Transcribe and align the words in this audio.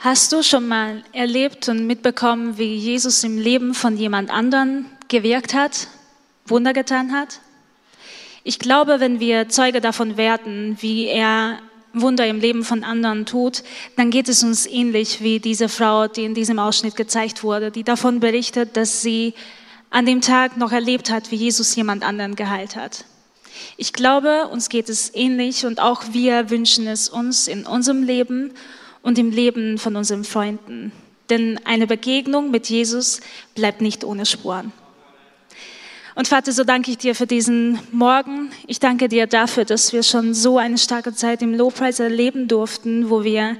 Hast 0.00 0.30
du 0.30 0.44
schon 0.44 0.68
mal 0.68 1.02
erlebt 1.12 1.68
und 1.68 1.88
mitbekommen, 1.88 2.56
wie 2.56 2.76
Jesus 2.76 3.24
im 3.24 3.36
Leben 3.36 3.74
von 3.74 3.96
jemand 3.96 4.30
anderen 4.30 4.86
gewirkt 5.08 5.54
hat, 5.54 5.88
Wunder 6.46 6.72
getan 6.72 7.10
hat? 7.10 7.40
Ich 8.44 8.60
glaube, 8.60 9.00
wenn 9.00 9.18
wir 9.18 9.48
Zeuge 9.48 9.80
davon 9.80 10.16
werden, 10.16 10.76
wie 10.78 11.06
er 11.06 11.58
Wunder 11.92 12.28
im 12.28 12.38
Leben 12.38 12.62
von 12.62 12.84
anderen 12.84 13.26
tut, 13.26 13.64
dann 13.96 14.12
geht 14.12 14.28
es 14.28 14.44
uns 14.44 14.66
ähnlich 14.66 15.20
wie 15.20 15.40
diese 15.40 15.68
Frau, 15.68 16.06
die 16.06 16.22
in 16.22 16.34
diesem 16.34 16.60
Ausschnitt 16.60 16.94
gezeigt 16.94 17.42
wurde, 17.42 17.72
die 17.72 17.82
davon 17.82 18.20
berichtet, 18.20 18.76
dass 18.76 19.02
sie 19.02 19.34
an 19.90 20.06
dem 20.06 20.20
Tag 20.20 20.56
noch 20.56 20.70
erlebt 20.70 21.10
hat, 21.10 21.32
wie 21.32 21.36
Jesus 21.36 21.74
jemand 21.74 22.04
anderen 22.04 22.36
geheilt 22.36 22.76
hat. 22.76 23.04
Ich 23.76 23.92
glaube, 23.92 24.46
uns 24.46 24.68
geht 24.68 24.88
es 24.90 25.12
ähnlich 25.12 25.66
und 25.66 25.80
auch 25.80 26.04
wir 26.12 26.50
wünschen 26.50 26.86
es 26.86 27.08
uns 27.08 27.48
in 27.48 27.66
unserem 27.66 28.04
Leben 28.04 28.52
und 29.08 29.18
im 29.18 29.30
Leben 29.30 29.78
von 29.78 29.96
unseren 29.96 30.22
Freunden. 30.22 30.92
Denn 31.30 31.58
eine 31.64 31.86
Begegnung 31.86 32.50
mit 32.50 32.68
Jesus 32.68 33.22
bleibt 33.54 33.80
nicht 33.80 34.04
ohne 34.04 34.26
Spuren. 34.26 34.70
Und 36.14 36.28
Vater, 36.28 36.52
so 36.52 36.62
danke 36.62 36.90
ich 36.90 36.98
dir 36.98 37.14
für 37.14 37.26
diesen 37.26 37.78
Morgen. 37.90 38.50
Ich 38.66 38.80
danke 38.80 39.08
dir 39.08 39.26
dafür, 39.26 39.64
dass 39.64 39.94
wir 39.94 40.02
schon 40.02 40.34
so 40.34 40.58
eine 40.58 40.76
starke 40.76 41.14
Zeit 41.14 41.40
im 41.40 41.54
Lobpreis 41.54 42.00
erleben 42.00 42.48
durften, 42.48 43.08
wo 43.08 43.24
wir 43.24 43.56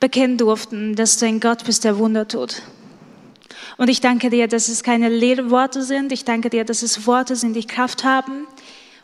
bekennen 0.00 0.36
durften, 0.36 0.96
dass 0.96 1.16
du 1.18 1.26
ein 1.26 1.38
Gott 1.38 1.64
bist, 1.64 1.84
der 1.84 1.98
Wunder 1.98 2.26
tut. 2.26 2.62
Und 3.76 3.88
ich 3.88 4.00
danke 4.00 4.30
dir, 4.30 4.48
dass 4.48 4.66
es 4.66 4.82
keine 4.82 5.08
leeren 5.10 5.50
Worte 5.50 5.82
sind. 5.82 6.10
Ich 6.10 6.24
danke 6.24 6.50
dir, 6.50 6.64
dass 6.64 6.82
es 6.82 7.06
Worte 7.06 7.36
sind, 7.36 7.54
die 7.54 7.68
Kraft 7.68 8.02
haben. 8.02 8.48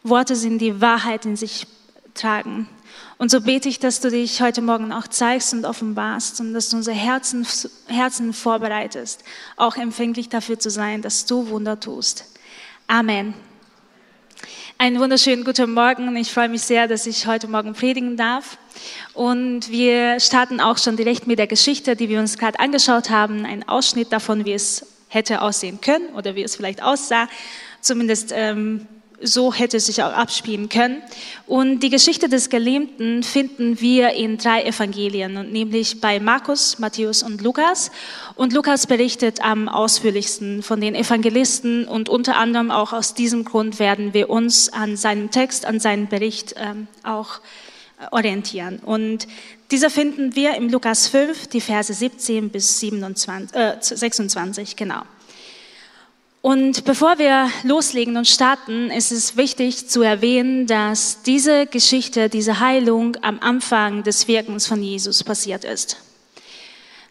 Worte 0.02 0.34
sind, 0.34 0.58
die 0.58 0.80
Wahrheit 0.80 1.24
in 1.24 1.36
sich 1.36 1.68
tragen. 2.14 2.66
Und 3.22 3.30
so 3.30 3.40
bete 3.40 3.68
ich, 3.68 3.78
dass 3.78 4.00
du 4.00 4.10
dich 4.10 4.42
heute 4.42 4.62
Morgen 4.62 4.90
auch 4.90 5.06
zeigst 5.06 5.52
und 5.52 5.64
offenbarst 5.64 6.40
und 6.40 6.54
dass 6.54 6.70
du 6.70 6.78
unser 6.78 6.92
Herzen, 6.92 7.46
Herzen 7.86 8.32
vorbereitest, 8.32 9.22
auch 9.56 9.76
empfänglich 9.76 10.28
dafür 10.28 10.58
zu 10.58 10.70
sein, 10.70 11.02
dass 11.02 11.24
du 11.24 11.48
Wunder 11.48 11.78
tust. 11.78 12.24
Amen. 12.88 13.34
Einen 14.76 14.98
wunderschönen 14.98 15.44
guten 15.44 15.72
Morgen. 15.72 16.16
Ich 16.16 16.32
freue 16.32 16.48
mich 16.48 16.62
sehr, 16.62 16.88
dass 16.88 17.06
ich 17.06 17.28
heute 17.28 17.46
Morgen 17.46 17.74
predigen 17.74 18.16
darf. 18.16 18.58
Und 19.14 19.70
wir 19.70 20.18
starten 20.18 20.58
auch 20.58 20.78
schon 20.78 20.96
direkt 20.96 21.28
mit 21.28 21.38
der 21.38 21.46
Geschichte, 21.46 21.94
die 21.94 22.08
wir 22.08 22.18
uns 22.18 22.36
gerade 22.36 22.58
angeschaut 22.58 23.08
haben. 23.08 23.46
Ein 23.46 23.68
Ausschnitt 23.68 24.12
davon, 24.12 24.44
wie 24.46 24.52
es 24.54 24.84
hätte 25.06 25.42
aussehen 25.42 25.80
können 25.80 26.08
oder 26.16 26.34
wie 26.34 26.42
es 26.42 26.56
vielleicht 26.56 26.82
aussah. 26.82 27.28
Zumindest 27.80 28.32
ähm, 28.34 28.88
so 29.22 29.52
hätte 29.52 29.80
sich 29.80 30.02
auch 30.02 30.12
abspielen 30.12 30.68
können. 30.68 31.02
Und 31.46 31.80
die 31.80 31.90
Geschichte 31.90 32.28
des 32.28 32.50
Gelähmten 32.50 33.22
finden 33.22 33.80
wir 33.80 34.10
in 34.10 34.38
drei 34.38 34.64
Evangelien, 34.64 35.50
nämlich 35.52 36.00
bei 36.00 36.20
Markus, 36.20 36.78
Matthäus 36.78 37.22
und 37.22 37.40
Lukas. 37.40 37.90
Und 38.34 38.52
Lukas 38.52 38.86
berichtet 38.86 39.42
am 39.42 39.68
ausführlichsten 39.68 40.62
von 40.62 40.80
den 40.80 40.94
Evangelisten 40.94 41.86
und 41.86 42.08
unter 42.08 42.36
anderem 42.36 42.70
auch 42.70 42.92
aus 42.92 43.14
diesem 43.14 43.44
Grund 43.44 43.78
werden 43.78 44.14
wir 44.14 44.30
uns 44.30 44.72
an 44.72 44.96
seinem 44.96 45.30
Text, 45.30 45.66
an 45.66 45.80
seinem 45.80 46.08
Bericht 46.08 46.54
ähm, 46.56 46.88
auch 47.02 47.40
orientieren. 48.10 48.78
Und 48.78 49.28
dieser 49.70 49.90
finden 49.90 50.34
wir 50.34 50.54
im 50.56 50.68
Lukas 50.68 51.08
5, 51.08 51.46
die 51.46 51.60
Verse 51.60 51.92
17 51.92 52.50
bis 52.50 52.80
27, 52.80 53.56
äh, 53.56 53.76
26, 53.80 54.76
genau. 54.76 55.02
Und 56.42 56.84
bevor 56.84 57.18
wir 57.18 57.48
loslegen 57.62 58.16
und 58.16 58.26
starten, 58.26 58.90
ist 58.90 59.12
es 59.12 59.36
wichtig 59.36 59.88
zu 59.88 60.02
erwähnen, 60.02 60.66
dass 60.66 61.22
diese 61.22 61.66
Geschichte, 61.66 62.28
diese 62.28 62.58
Heilung 62.58 63.16
am 63.22 63.38
Anfang 63.38 64.02
des 64.02 64.26
Wirkens 64.26 64.66
von 64.66 64.82
Jesus 64.82 65.22
passiert 65.22 65.64
ist. 65.64 65.98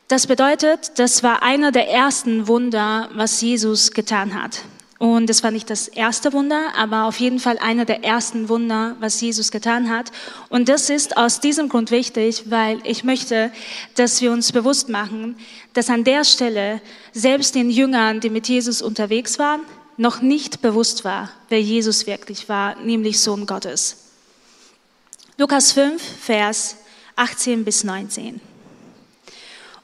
Das 0.09 0.27
bedeutet, 0.27 0.99
das 0.99 1.23
war 1.23 1.43
einer 1.43 1.71
der 1.71 1.89
ersten 1.89 2.49
Wunder, 2.49 3.09
was 3.13 3.39
Jesus 3.39 3.91
getan 3.91 4.33
hat. 4.33 4.63
Und 5.01 5.31
es 5.31 5.41
war 5.41 5.49
nicht 5.49 5.71
das 5.71 5.87
erste 5.87 6.31
Wunder, 6.31 6.75
aber 6.77 7.05
auf 7.05 7.19
jeden 7.19 7.39
Fall 7.39 7.57
einer 7.57 7.85
der 7.85 8.03
ersten 8.03 8.49
Wunder, 8.49 8.95
was 8.99 9.19
Jesus 9.19 9.49
getan 9.49 9.89
hat. 9.89 10.11
Und 10.47 10.69
das 10.69 10.91
ist 10.91 11.17
aus 11.17 11.39
diesem 11.39 11.69
Grund 11.69 11.89
wichtig, 11.89 12.51
weil 12.51 12.77
ich 12.83 13.03
möchte, 13.03 13.51
dass 13.95 14.21
wir 14.21 14.31
uns 14.31 14.51
bewusst 14.51 14.89
machen, 14.89 15.39
dass 15.73 15.89
an 15.89 16.03
der 16.03 16.23
Stelle 16.23 16.81
selbst 17.13 17.55
den 17.55 17.71
Jüngern, 17.71 18.19
die 18.19 18.29
mit 18.29 18.47
Jesus 18.47 18.83
unterwegs 18.83 19.39
waren, 19.39 19.61
noch 19.97 20.21
nicht 20.21 20.61
bewusst 20.61 21.03
war, 21.03 21.31
wer 21.49 21.59
Jesus 21.59 22.05
wirklich 22.05 22.47
war, 22.47 22.75
nämlich 22.75 23.19
Sohn 23.19 23.47
Gottes. 23.47 24.11
Lukas 25.35 25.71
5, 25.71 25.99
Vers 25.99 26.75
18 27.15 27.65
bis 27.65 27.83
19. 27.83 28.39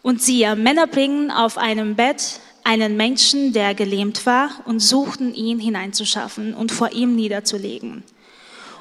Und 0.03 0.21
siehe, 0.21 0.55
Männer 0.55 0.85
bringen 0.85 1.31
auf 1.31 1.57
einem 1.57 1.95
Bett 1.95 2.39
einen 2.67 2.97
Menschen, 2.97 3.53
der 3.53 3.73
gelähmt 3.73 4.25
war, 4.25 4.49
und 4.65 4.81
suchten 4.81 5.33
ihn 5.33 5.57
hineinzuschaffen 5.57 6.53
und 6.53 6.73
vor 6.73 6.91
ihm 6.91 7.15
niederzulegen. 7.15 8.03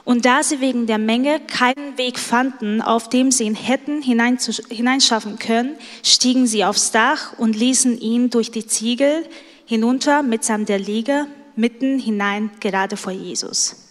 Und 0.05 0.25
da 0.25 0.43
sie 0.43 0.61
wegen 0.61 0.89
der 0.89 0.99
Menge 0.99 1.39
keinen 1.39 1.97
Weg 1.97 2.19
fanden, 2.19 2.83
auf 2.83 3.09
dem 3.09 3.31
sie 3.31 3.45
ihn 3.45 3.55
hätten 3.55 4.03
hineinschaffen 4.03 5.39
können, 5.39 5.77
stiegen 6.03 6.49
sie 6.49 6.65
aufs 6.65 6.91
Dach 6.91 7.39
und 7.39 7.55
ließen 7.55 8.01
ihn 8.01 8.29
durch 8.31 8.51
die 8.51 8.67
Ziegel 8.67 9.25
hinunter 9.67 10.23
mitsamt 10.25 10.69
der 10.69 10.81
Liege 10.81 11.27
mitten 11.55 12.01
hinein 12.01 12.51
gerade 12.61 12.97
vor 12.97 13.13
Jesus. 13.13 13.86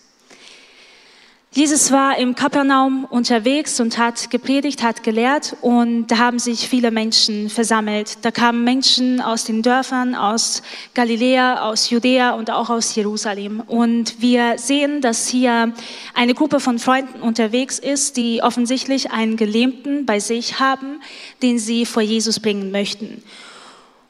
Jesus 1.56 1.90
war 1.90 2.18
im 2.18 2.36
Kapernaum 2.36 3.06
unterwegs 3.06 3.80
und 3.80 3.98
hat 3.98 4.30
gepredigt, 4.30 4.84
hat 4.84 5.04
gelehrt 5.04 5.56
und 5.62 6.08
da 6.08 6.18
haben 6.18 6.38
sich 6.38 6.68
viele 6.68 6.92
Menschen 6.92 7.50
versammelt. 7.50 8.18
Da 8.24 8.32
kamen 8.32 8.66
Menschen 8.66 9.22
aus 9.22 9.46
den 9.46 9.62
Dörfern, 9.62 10.16
aus 10.16 10.64
Galiläa, 10.96 11.62
aus 11.62 11.90
Judäa 11.90 12.32
und 12.32 12.52
auch 12.52 12.70
aus 12.70 12.94
Jerusalem. 12.94 13.64
Und 13.68 14.22
wir 14.22 14.58
sehen, 14.58 15.00
dass 15.00 15.30
hier 15.30 15.72
eine 16.14 16.34
Gruppe 16.34 16.60
von 16.60 16.78
Freunden 16.78 17.22
unterwegs 17.22 17.80
ist, 17.80 18.18
die 18.18 18.44
offensichtlich 18.44 19.12
einen 19.12 19.38
Gelähmten 19.38 20.06
bei 20.06 20.20
sich 20.20 20.60
haben, 20.60 21.00
den 21.42 21.58
sie 21.58 21.86
vor 21.86 22.04
Jesus 22.04 22.42
bringen 22.42 22.72
möchten. 22.72 23.24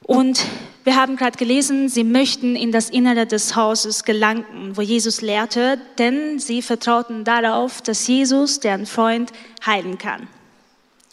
Und 0.01 0.43
wir 0.85 0.95
haben 0.95 1.15
gerade 1.15 1.37
gelesen, 1.37 1.89
sie 1.89 2.03
möchten 2.03 2.55
in 2.55 2.71
das 2.71 2.91
Innere 2.91 3.25
des 3.25 3.55
Hauses 3.55 4.03
gelangen, 4.03 4.45
wo 4.75 4.81
Jesus 4.81 5.21
lehrte, 5.21 5.79
denn 5.97 6.37
sie 6.37 6.61
vertrauten 6.61 7.23
darauf, 7.23 7.81
dass 7.81 8.07
Jesus, 8.07 8.59
deren 8.59 8.85
Freund, 8.85 9.31
heilen 9.65 9.97
kann. 9.97 10.27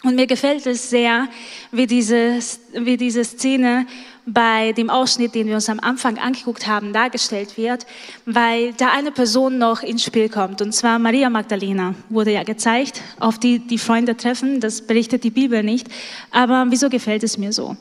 Und 0.04 0.16
mir 0.16 0.26
gefällt 0.26 0.66
es 0.66 0.90
sehr, 0.90 1.26
wie 1.70 1.86
diese, 1.86 2.38
wie 2.74 2.98
diese 2.98 3.24
Szene 3.24 3.86
bei 4.26 4.72
dem 4.72 4.90
Ausschnitt, 4.90 5.34
den 5.34 5.46
wir 5.46 5.54
uns 5.54 5.70
am 5.70 5.80
Anfang 5.80 6.18
angeguckt 6.18 6.66
haben, 6.66 6.92
dargestellt 6.92 7.56
wird, 7.56 7.86
weil 8.26 8.74
da 8.74 8.90
eine 8.92 9.10
Person 9.10 9.56
noch 9.56 9.82
ins 9.82 10.04
Spiel 10.04 10.28
kommt, 10.28 10.60
und 10.60 10.72
zwar 10.72 10.98
Maria 10.98 11.30
Magdalena, 11.30 11.94
wurde 12.10 12.32
ja 12.32 12.42
gezeigt, 12.42 13.00
auf 13.20 13.38
die 13.38 13.58
die 13.58 13.78
Freunde 13.78 14.18
treffen, 14.18 14.60
das 14.60 14.82
berichtet 14.82 15.24
die 15.24 15.30
Bibel 15.30 15.62
nicht, 15.62 15.88
aber 16.30 16.66
wieso 16.68 16.90
gefällt 16.90 17.22
es 17.22 17.38
mir 17.38 17.52
so? 17.52 17.76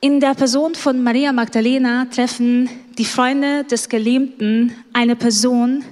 In 0.00 0.20
der 0.20 0.34
Person 0.34 0.76
von 0.76 1.02
Maria 1.02 1.32
Magdalena 1.32 2.04
treffen 2.04 2.70
die 2.98 3.04
Freunde 3.04 3.64
des 3.64 3.88
Gelähmten 3.88 4.72
eine 4.92 5.16
Person, 5.16 5.84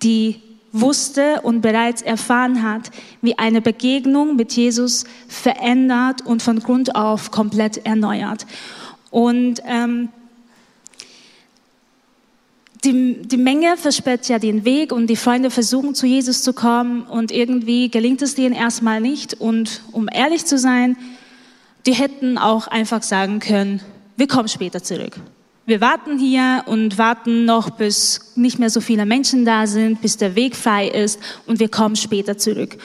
die 0.00 0.40
wusste 0.70 1.40
und 1.42 1.60
bereits 1.60 2.02
erfahren 2.02 2.62
hat, 2.62 2.92
wie 3.20 3.36
eine 3.36 3.60
Begegnung 3.60 4.36
mit 4.36 4.52
Jesus 4.52 5.04
verändert 5.26 6.24
und 6.24 6.40
von 6.40 6.60
Grund 6.60 6.94
auf 6.94 7.32
komplett 7.32 7.84
erneuert. 7.84 8.46
Und 9.10 9.60
ähm, 9.66 10.10
die, 12.84 13.22
die 13.22 13.38
Menge 13.38 13.76
versperrt 13.76 14.28
ja 14.28 14.38
den 14.38 14.64
Weg 14.64 14.92
und 14.92 15.08
die 15.08 15.16
Freunde 15.16 15.50
versuchen 15.50 15.96
zu 15.96 16.06
Jesus 16.06 16.42
zu 16.42 16.52
kommen 16.52 17.02
und 17.02 17.32
irgendwie 17.32 17.90
gelingt 17.90 18.22
es 18.22 18.36
denen 18.36 18.54
erstmal 18.54 19.00
nicht. 19.00 19.34
Und 19.34 19.82
um 19.90 20.08
ehrlich 20.12 20.44
zu 20.44 20.58
sein, 20.58 20.96
die 21.88 21.94
hätten 21.94 22.36
auch 22.36 22.66
einfach 22.66 23.02
sagen 23.02 23.38
können, 23.38 23.80
wir 24.18 24.28
kommen 24.28 24.48
später 24.48 24.82
zurück. 24.82 25.16
Wir 25.64 25.80
warten 25.80 26.18
hier 26.18 26.64
und 26.66 26.98
warten 26.98 27.46
noch, 27.46 27.70
bis 27.70 28.32
nicht 28.36 28.58
mehr 28.58 28.68
so 28.68 28.82
viele 28.82 29.06
Menschen 29.06 29.46
da 29.46 29.66
sind, 29.66 30.02
bis 30.02 30.18
der 30.18 30.34
Weg 30.34 30.54
frei 30.54 30.86
ist 30.86 31.18
und 31.46 31.60
wir 31.60 31.70
kommen 31.70 31.96
später 31.96 32.36
zurück. 32.36 32.76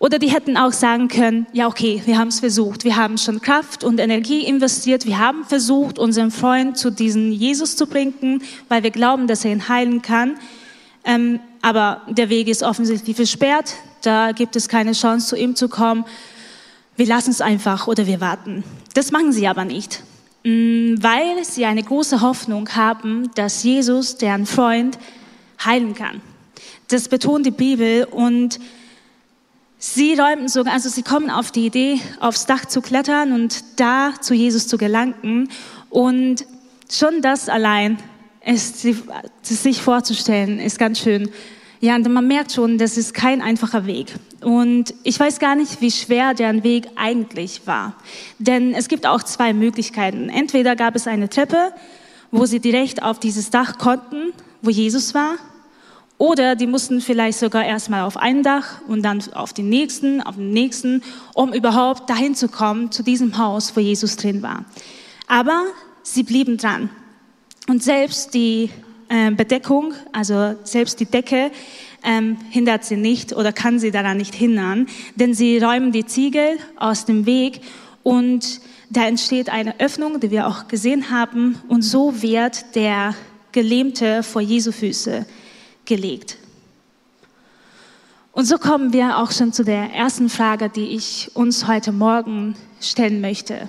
Oder 0.00 0.18
die 0.18 0.28
hätten 0.28 0.56
auch 0.56 0.72
sagen 0.72 1.06
können, 1.06 1.46
ja 1.52 1.68
okay, 1.68 2.02
wir 2.04 2.18
haben 2.18 2.28
es 2.28 2.40
versucht, 2.40 2.82
wir 2.82 2.96
haben 2.96 3.16
schon 3.16 3.40
Kraft 3.40 3.84
und 3.84 4.00
Energie 4.00 4.44
investiert, 4.44 5.06
wir 5.06 5.20
haben 5.20 5.44
versucht, 5.44 6.00
unseren 6.00 6.32
Freund 6.32 6.76
zu 6.76 6.90
diesem 6.90 7.30
Jesus 7.30 7.76
zu 7.76 7.86
bringen, 7.86 8.42
weil 8.68 8.82
wir 8.82 8.90
glauben, 8.90 9.28
dass 9.28 9.44
er 9.44 9.52
ihn 9.52 9.68
heilen 9.68 10.02
kann. 10.02 10.34
Ähm, 11.04 11.38
aber 11.60 12.02
der 12.08 12.28
Weg 12.28 12.48
ist 12.48 12.64
offensichtlich 12.64 13.14
versperrt, 13.14 13.76
da 14.02 14.32
gibt 14.32 14.56
es 14.56 14.68
keine 14.68 14.94
Chance, 14.94 15.28
zu 15.28 15.36
ihm 15.36 15.54
zu 15.54 15.68
kommen 15.68 16.04
wir 17.02 17.08
lassen 17.08 17.32
es 17.32 17.40
einfach 17.40 17.88
oder 17.88 18.06
wir 18.06 18.20
warten. 18.20 18.62
Das 18.94 19.10
machen 19.10 19.32
sie 19.32 19.48
aber 19.48 19.64
nicht, 19.64 20.04
mm, 20.44 21.02
weil 21.02 21.44
sie 21.44 21.64
eine 21.64 21.82
große 21.82 22.20
Hoffnung 22.20 22.68
haben, 22.76 23.28
dass 23.34 23.64
Jesus, 23.64 24.18
deren 24.18 24.46
Freund, 24.46 25.00
heilen 25.64 25.96
kann. 25.96 26.20
Das 26.86 27.08
betont 27.08 27.44
die 27.44 27.50
Bibel 27.50 28.04
und 28.04 28.60
Sie 29.78 30.14
räumten 30.14 30.46
sogar, 30.46 30.74
also 30.74 30.88
sie 30.88 31.02
kommen 31.02 31.28
auf 31.28 31.50
die 31.50 31.66
Idee, 31.66 32.00
aufs 32.20 32.46
Dach 32.46 32.66
zu 32.66 32.80
klettern 32.80 33.32
und 33.32 33.64
da 33.80 34.12
zu 34.20 34.32
Jesus 34.32 34.68
zu 34.68 34.78
gelangen. 34.78 35.48
Und 35.90 36.46
schon 36.88 37.20
das 37.20 37.48
allein 37.48 37.98
ist, 38.46 38.86
sich 39.42 39.82
vorzustellen, 39.82 40.60
ist 40.60 40.78
ganz 40.78 41.00
schön. 41.00 41.30
Ja, 41.84 41.96
und 41.96 42.08
man 42.12 42.28
merkt 42.28 42.52
schon, 42.52 42.78
das 42.78 42.96
ist 42.96 43.12
kein 43.12 43.42
einfacher 43.42 43.86
Weg. 43.86 44.14
Und 44.40 44.94
ich 45.02 45.18
weiß 45.18 45.40
gar 45.40 45.56
nicht, 45.56 45.80
wie 45.80 45.90
schwer 45.90 46.32
deren 46.32 46.62
Weg 46.62 46.86
eigentlich 46.94 47.66
war. 47.66 47.94
Denn 48.38 48.72
es 48.72 48.86
gibt 48.86 49.04
auch 49.04 49.24
zwei 49.24 49.52
Möglichkeiten. 49.52 50.28
Entweder 50.28 50.76
gab 50.76 50.94
es 50.94 51.08
eine 51.08 51.28
Treppe, 51.28 51.72
wo 52.30 52.46
sie 52.46 52.60
direkt 52.60 53.02
auf 53.02 53.18
dieses 53.18 53.50
Dach 53.50 53.78
konnten, 53.78 54.32
wo 54.62 54.70
Jesus 54.70 55.12
war, 55.12 55.38
oder 56.18 56.54
die 56.54 56.68
mussten 56.68 57.00
vielleicht 57.00 57.40
sogar 57.40 57.64
erstmal 57.64 58.02
auf 58.02 58.16
ein 58.16 58.44
Dach 58.44 58.80
und 58.86 59.02
dann 59.02 59.20
auf 59.34 59.52
den 59.52 59.68
nächsten, 59.68 60.20
auf 60.22 60.36
den 60.36 60.50
nächsten, 60.50 61.02
um 61.34 61.52
überhaupt 61.52 62.08
dahin 62.08 62.36
zu 62.36 62.46
kommen, 62.46 62.92
zu 62.92 63.02
diesem 63.02 63.38
Haus, 63.38 63.74
wo 63.74 63.80
Jesus 63.80 64.14
drin 64.14 64.40
war. 64.40 64.64
Aber 65.26 65.64
sie 66.04 66.22
blieben 66.22 66.58
dran. 66.58 66.90
Und 67.66 67.82
selbst 67.82 68.34
die 68.34 68.70
Bedeckung, 69.36 69.92
also 70.12 70.54
selbst 70.64 70.98
die 70.98 71.04
Decke, 71.04 71.50
ähm, 72.02 72.38
hindert 72.50 72.84
sie 72.84 72.96
nicht 72.96 73.34
oder 73.34 73.52
kann 73.52 73.78
sie 73.78 73.90
daran 73.90 74.16
nicht 74.16 74.34
hindern, 74.34 74.86
denn 75.16 75.34
sie 75.34 75.58
räumen 75.58 75.92
die 75.92 76.06
Ziegel 76.06 76.58
aus 76.76 77.04
dem 77.04 77.26
Weg 77.26 77.60
und 78.02 78.60
da 78.90 79.06
entsteht 79.06 79.48
eine 79.48 79.80
Öffnung, 79.80 80.20
die 80.20 80.30
wir 80.30 80.46
auch 80.46 80.68
gesehen 80.68 81.10
haben, 81.10 81.58
und 81.68 81.82
so 81.82 82.22
wird 82.22 82.74
der 82.74 83.14
Gelähmte 83.52 84.22
vor 84.22 84.42
Jesu 84.42 84.72
Füße 84.72 85.26
gelegt. 85.84 86.38
Und 88.32 88.46
so 88.46 88.56
kommen 88.56 88.92
wir 88.92 89.18
auch 89.18 89.30
schon 89.30 89.52
zu 89.52 89.62
der 89.62 89.92
ersten 89.92 90.28
Frage, 90.28 90.70
die 90.70 90.96
ich 90.96 91.30
uns 91.34 91.66
heute 91.66 91.92
Morgen 91.92 92.54
stellen 92.80 93.20
möchte. 93.20 93.68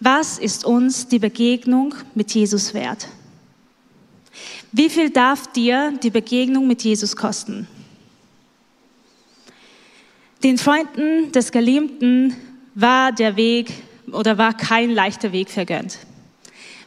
Was 0.00 0.38
ist 0.38 0.64
uns 0.64 1.06
die 1.06 1.18
Begegnung 1.18 1.94
mit 2.14 2.32
Jesus 2.32 2.74
wert? 2.74 3.06
Wie 4.72 4.88
viel 4.88 5.10
darf 5.10 5.52
dir 5.52 5.92
die 6.02 6.10
Begegnung 6.10 6.66
mit 6.66 6.82
Jesus 6.82 7.16
kosten? 7.16 7.66
Den 10.42 10.58
Freunden 10.58 11.32
des 11.32 11.52
Geliebten 11.52 12.34
war 12.74 13.12
der 13.12 13.36
Weg 13.36 13.72
oder 14.12 14.38
war 14.38 14.56
kein 14.56 14.90
leichter 14.90 15.32
Weg 15.32 15.50
vergönnt. 15.50 15.98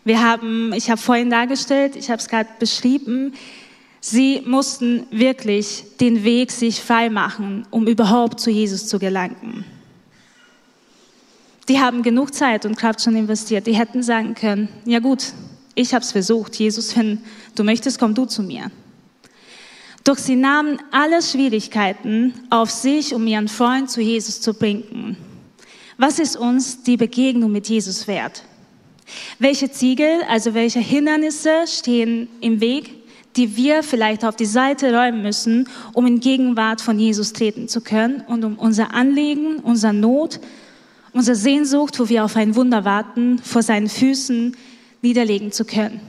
Wir 0.05 0.21
haben, 0.21 0.73
ich 0.73 0.89
habe 0.89 0.99
vorhin 0.99 1.29
dargestellt, 1.29 1.95
ich 1.95 2.09
habe 2.09 2.19
es 2.19 2.27
gerade 2.27 2.49
beschrieben, 2.59 3.33
Sie 4.05 4.41
mussten 4.45 5.07
wirklich 5.11 5.85
den 6.01 6.25
Weg 6.25 6.51
sich 6.51 6.81
frei 6.81 7.09
machen, 7.09 7.65
um 7.71 7.87
überhaupt 7.87 8.41
zu 8.41 8.49
Jesus 8.49 8.85
zu 8.87 8.99
gelangen. 8.99 9.63
Die 11.69 11.79
haben 11.79 12.03
genug 12.03 12.33
Zeit 12.33 12.65
und 12.65 12.75
Kraft 12.77 13.01
schon 13.01 13.15
investiert. 13.15 13.65
Die 13.65 13.77
hätten 13.77 14.03
sagen 14.03 14.35
können, 14.35 14.67
ja 14.83 14.99
gut, 14.99 15.31
ich 15.75 15.93
habe 15.93 16.03
es 16.03 16.11
versucht. 16.11 16.55
Jesus, 16.55 16.95
wenn 16.95 17.19
du 17.55 17.63
möchtest, 17.63 17.99
komm 17.99 18.13
du 18.13 18.25
zu 18.25 18.43
mir. 18.43 18.71
Doch 20.03 20.17
sie 20.17 20.35
nahmen 20.35 20.79
alle 20.91 21.21
Schwierigkeiten 21.21 22.33
auf 22.49 22.69
sich, 22.69 23.13
um 23.13 23.25
ihren 23.25 23.47
Freund 23.47 23.89
zu 23.89 24.01
Jesus 24.01 24.41
zu 24.41 24.53
bringen. 24.53 25.15
Was 25.97 26.19
ist 26.19 26.35
uns 26.35 26.83
die 26.83 26.97
Begegnung 26.97 27.51
mit 27.51 27.67
Jesus 27.67 28.07
wert? 28.07 28.43
Welche 29.39 29.71
Ziegel, 29.71 30.21
also 30.27 30.53
welche 30.53 30.79
Hindernisse 30.79 31.65
stehen 31.67 32.27
im 32.41 32.59
Weg? 32.59 33.03
die 33.35 33.57
wir 33.57 33.83
vielleicht 33.83 34.25
auf 34.25 34.35
die 34.35 34.45
Seite 34.45 34.93
räumen 34.93 35.21
müssen, 35.21 35.67
um 35.93 36.05
in 36.05 36.19
Gegenwart 36.19 36.81
von 36.81 36.99
Jesus 36.99 37.33
treten 37.33 37.67
zu 37.67 37.81
können 37.81 38.21
und 38.27 38.43
um 38.43 38.59
unser 38.59 38.93
Anliegen, 38.93 39.57
unser 39.57 39.93
Not, 39.93 40.39
unsere 41.13 41.35
Sehnsucht, 41.35 41.99
wo 41.99 42.09
wir 42.09 42.25
auf 42.25 42.35
ein 42.35 42.55
Wunder 42.55 42.85
warten, 42.85 43.39
vor 43.39 43.63
seinen 43.63 43.89
Füßen 43.89 44.55
niederlegen 45.03 45.51
zu 45.51 45.65
können. 45.65 46.01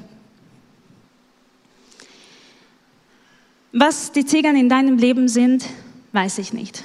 Was 3.72 4.12
die 4.12 4.24
Ziegern 4.24 4.56
in 4.56 4.68
deinem 4.68 4.96
Leben 4.96 5.28
sind, 5.28 5.66
weiß 6.12 6.38
ich 6.38 6.52
nicht. 6.52 6.84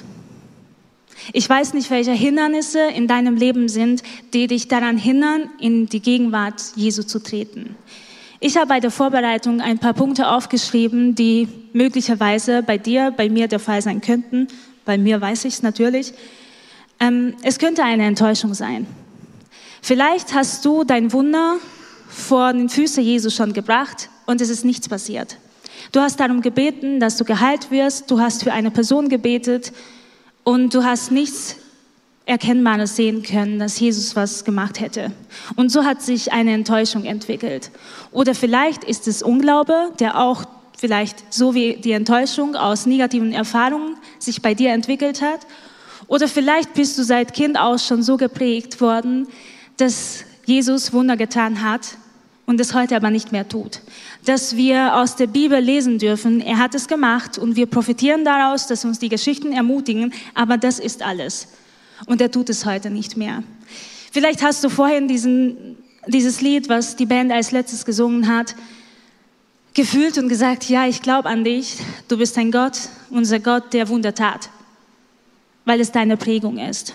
Ich 1.32 1.48
weiß 1.48 1.74
nicht, 1.74 1.90
welche 1.90 2.12
Hindernisse 2.12 2.80
in 2.80 3.06
deinem 3.06 3.36
Leben 3.36 3.68
sind, 3.68 4.02
die 4.34 4.48
dich 4.48 4.68
daran 4.68 4.98
hindern, 4.98 5.50
in 5.60 5.86
die 5.86 6.00
Gegenwart 6.00 6.60
Jesu 6.74 7.02
zu 7.04 7.22
treten. 7.22 7.76
Ich 8.40 8.56
habe 8.56 8.66
bei 8.66 8.80
der 8.80 8.90
Vorbereitung 8.90 9.60
ein 9.60 9.78
paar 9.78 9.92
Punkte 9.94 10.28
aufgeschrieben, 10.28 11.14
die 11.14 11.46
möglicherweise 11.72 12.62
bei 12.62 12.78
dir, 12.78 13.12
bei 13.16 13.28
mir 13.28 13.46
der 13.48 13.60
Fall 13.60 13.82
sein 13.82 14.00
könnten. 14.00 14.48
Bei 14.84 14.98
mir 14.98 15.20
weiß 15.20 15.44
ich 15.44 15.54
es 15.54 15.62
natürlich. 15.62 16.12
Ähm, 16.98 17.34
es 17.42 17.58
könnte 17.58 17.84
eine 17.84 18.04
Enttäuschung 18.04 18.54
sein. 18.54 18.86
Vielleicht 19.82 20.34
hast 20.34 20.64
du 20.64 20.84
dein 20.84 21.12
Wunder 21.12 21.58
vor 22.10 22.52
den 22.52 22.68
Füßen 22.68 23.02
Jesu 23.02 23.30
schon 23.30 23.52
gebracht 23.52 24.10
und 24.26 24.40
es 24.40 24.50
ist 24.50 24.64
nichts 24.64 24.88
passiert. 24.88 25.36
Du 25.92 26.00
hast 26.00 26.20
darum 26.20 26.42
gebeten, 26.42 27.00
dass 27.00 27.16
du 27.16 27.24
geheilt 27.24 27.70
wirst. 27.70 28.10
Du 28.10 28.20
hast 28.20 28.44
für 28.44 28.52
eine 28.52 28.70
Person 28.70 29.08
gebetet 29.08 29.72
und 30.44 30.74
du 30.74 30.84
hast 30.84 31.10
nichts 31.10 31.56
Erkennbares 32.26 32.96
sehen 32.96 33.22
können, 33.22 33.58
dass 33.58 33.80
Jesus 33.80 34.14
was 34.14 34.44
gemacht 34.44 34.80
hätte. 34.80 35.10
Und 35.56 35.70
so 35.70 35.84
hat 35.84 36.02
sich 36.02 36.32
eine 36.32 36.52
Enttäuschung 36.52 37.04
entwickelt. 37.04 37.70
Oder 38.12 38.34
vielleicht 38.34 38.84
ist 38.84 39.08
es 39.08 39.22
Unglaube, 39.22 39.92
der 39.98 40.20
auch 40.20 40.44
vielleicht 40.78 41.32
so 41.32 41.54
wie 41.54 41.76
die 41.76 41.92
Enttäuschung 41.92 42.56
aus 42.56 42.86
negativen 42.86 43.32
Erfahrungen 43.32 43.96
sich 44.18 44.42
bei 44.42 44.54
dir 44.54 44.70
entwickelt 44.70 45.22
hat. 45.22 45.40
Oder 46.06 46.28
vielleicht 46.28 46.74
bist 46.74 46.98
du 46.98 47.02
seit 47.02 47.34
Kind 47.34 47.58
aus 47.58 47.86
schon 47.86 48.02
so 48.02 48.16
geprägt 48.16 48.80
worden, 48.80 49.26
dass 49.76 50.24
Jesus 50.50 50.92
Wunder 50.92 51.16
getan 51.16 51.62
hat 51.62 51.96
und 52.44 52.58
es 52.58 52.74
heute 52.74 52.96
aber 52.96 53.12
nicht 53.12 53.30
mehr 53.30 53.48
tut. 53.48 53.82
Dass 54.24 54.56
wir 54.56 54.96
aus 54.96 55.14
der 55.14 55.28
Bibel 55.28 55.60
lesen 55.60 55.98
dürfen, 56.00 56.40
er 56.40 56.58
hat 56.58 56.74
es 56.74 56.88
gemacht 56.88 57.38
und 57.38 57.54
wir 57.54 57.66
profitieren 57.66 58.24
daraus, 58.24 58.66
dass 58.66 58.84
uns 58.84 58.98
die 58.98 59.08
Geschichten 59.08 59.52
ermutigen, 59.52 60.12
aber 60.34 60.58
das 60.58 60.80
ist 60.80 61.02
alles. 61.02 61.46
Und 62.06 62.20
er 62.20 62.32
tut 62.32 62.50
es 62.50 62.66
heute 62.66 62.90
nicht 62.90 63.16
mehr. 63.16 63.44
Vielleicht 64.10 64.42
hast 64.42 64.64
du 64.64 64.70
vorhin 64.70 65.06
diesen, 65.06 65.76
dieses 66.08 66.40
Lied, 66.40 66.68
was 66.68 66.96
die 66.96 67.06
Band 67.06 67.30
als 67.30 67.52
letztes 67.52 67.84
gesungen 67.84 68.26
hat, 68.26 68.56
gefühlt 69.74 70.18
und 70.18 70.28
gesagt, 70.28 70.68
ja, 70.68 70.84
ich 70.88 71.00
glaube 71.00 71.28
an 71.28 71.44
dich, 71.44 71.76
du 72.08 72.18
bist 72.18 72.36
ein 72.38 72.50
Gott, 72.50 72.76
unser 73.10 73.38
Gott, 73.38 73.72
der 73.72 73.88
Wunder 73.88 74.16
tat, 74.16 74.50
weil 75.64 75.78
es 75.78 75.92
deine 75.92 76.16
Prägung 76.16 76.58
ist. 76.58 76.94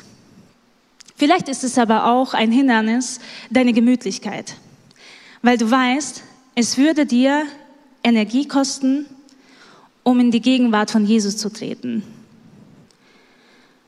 Vielleicht 1.16 1.48
ist 1.48 1.64
es 1.64 1.78
aber 1.78 2.08
auch 2.08 2.34
ein 2.34 2.52
Hindernis, 2.52 3.20
deine 3.50 3.72
Gemütlichkeit, 3.72 4.56
weil 5.42 5.58
du 5.58 5.70
weißt, 5.72 6.24
es 6.56 6.78
würde 6.78 7.06
dir 7.06 7.44
Energie 8.04 8.48
kosten, 8.48 9.06
um 10.04 10.20
in 10.20 10.32
die 10.32 10.42
Gegenwart 10.42 10.92
von 10.92 11.06
Jesus 11.06 11.38
zu 11.38 11.50
treten. 11.50 12.04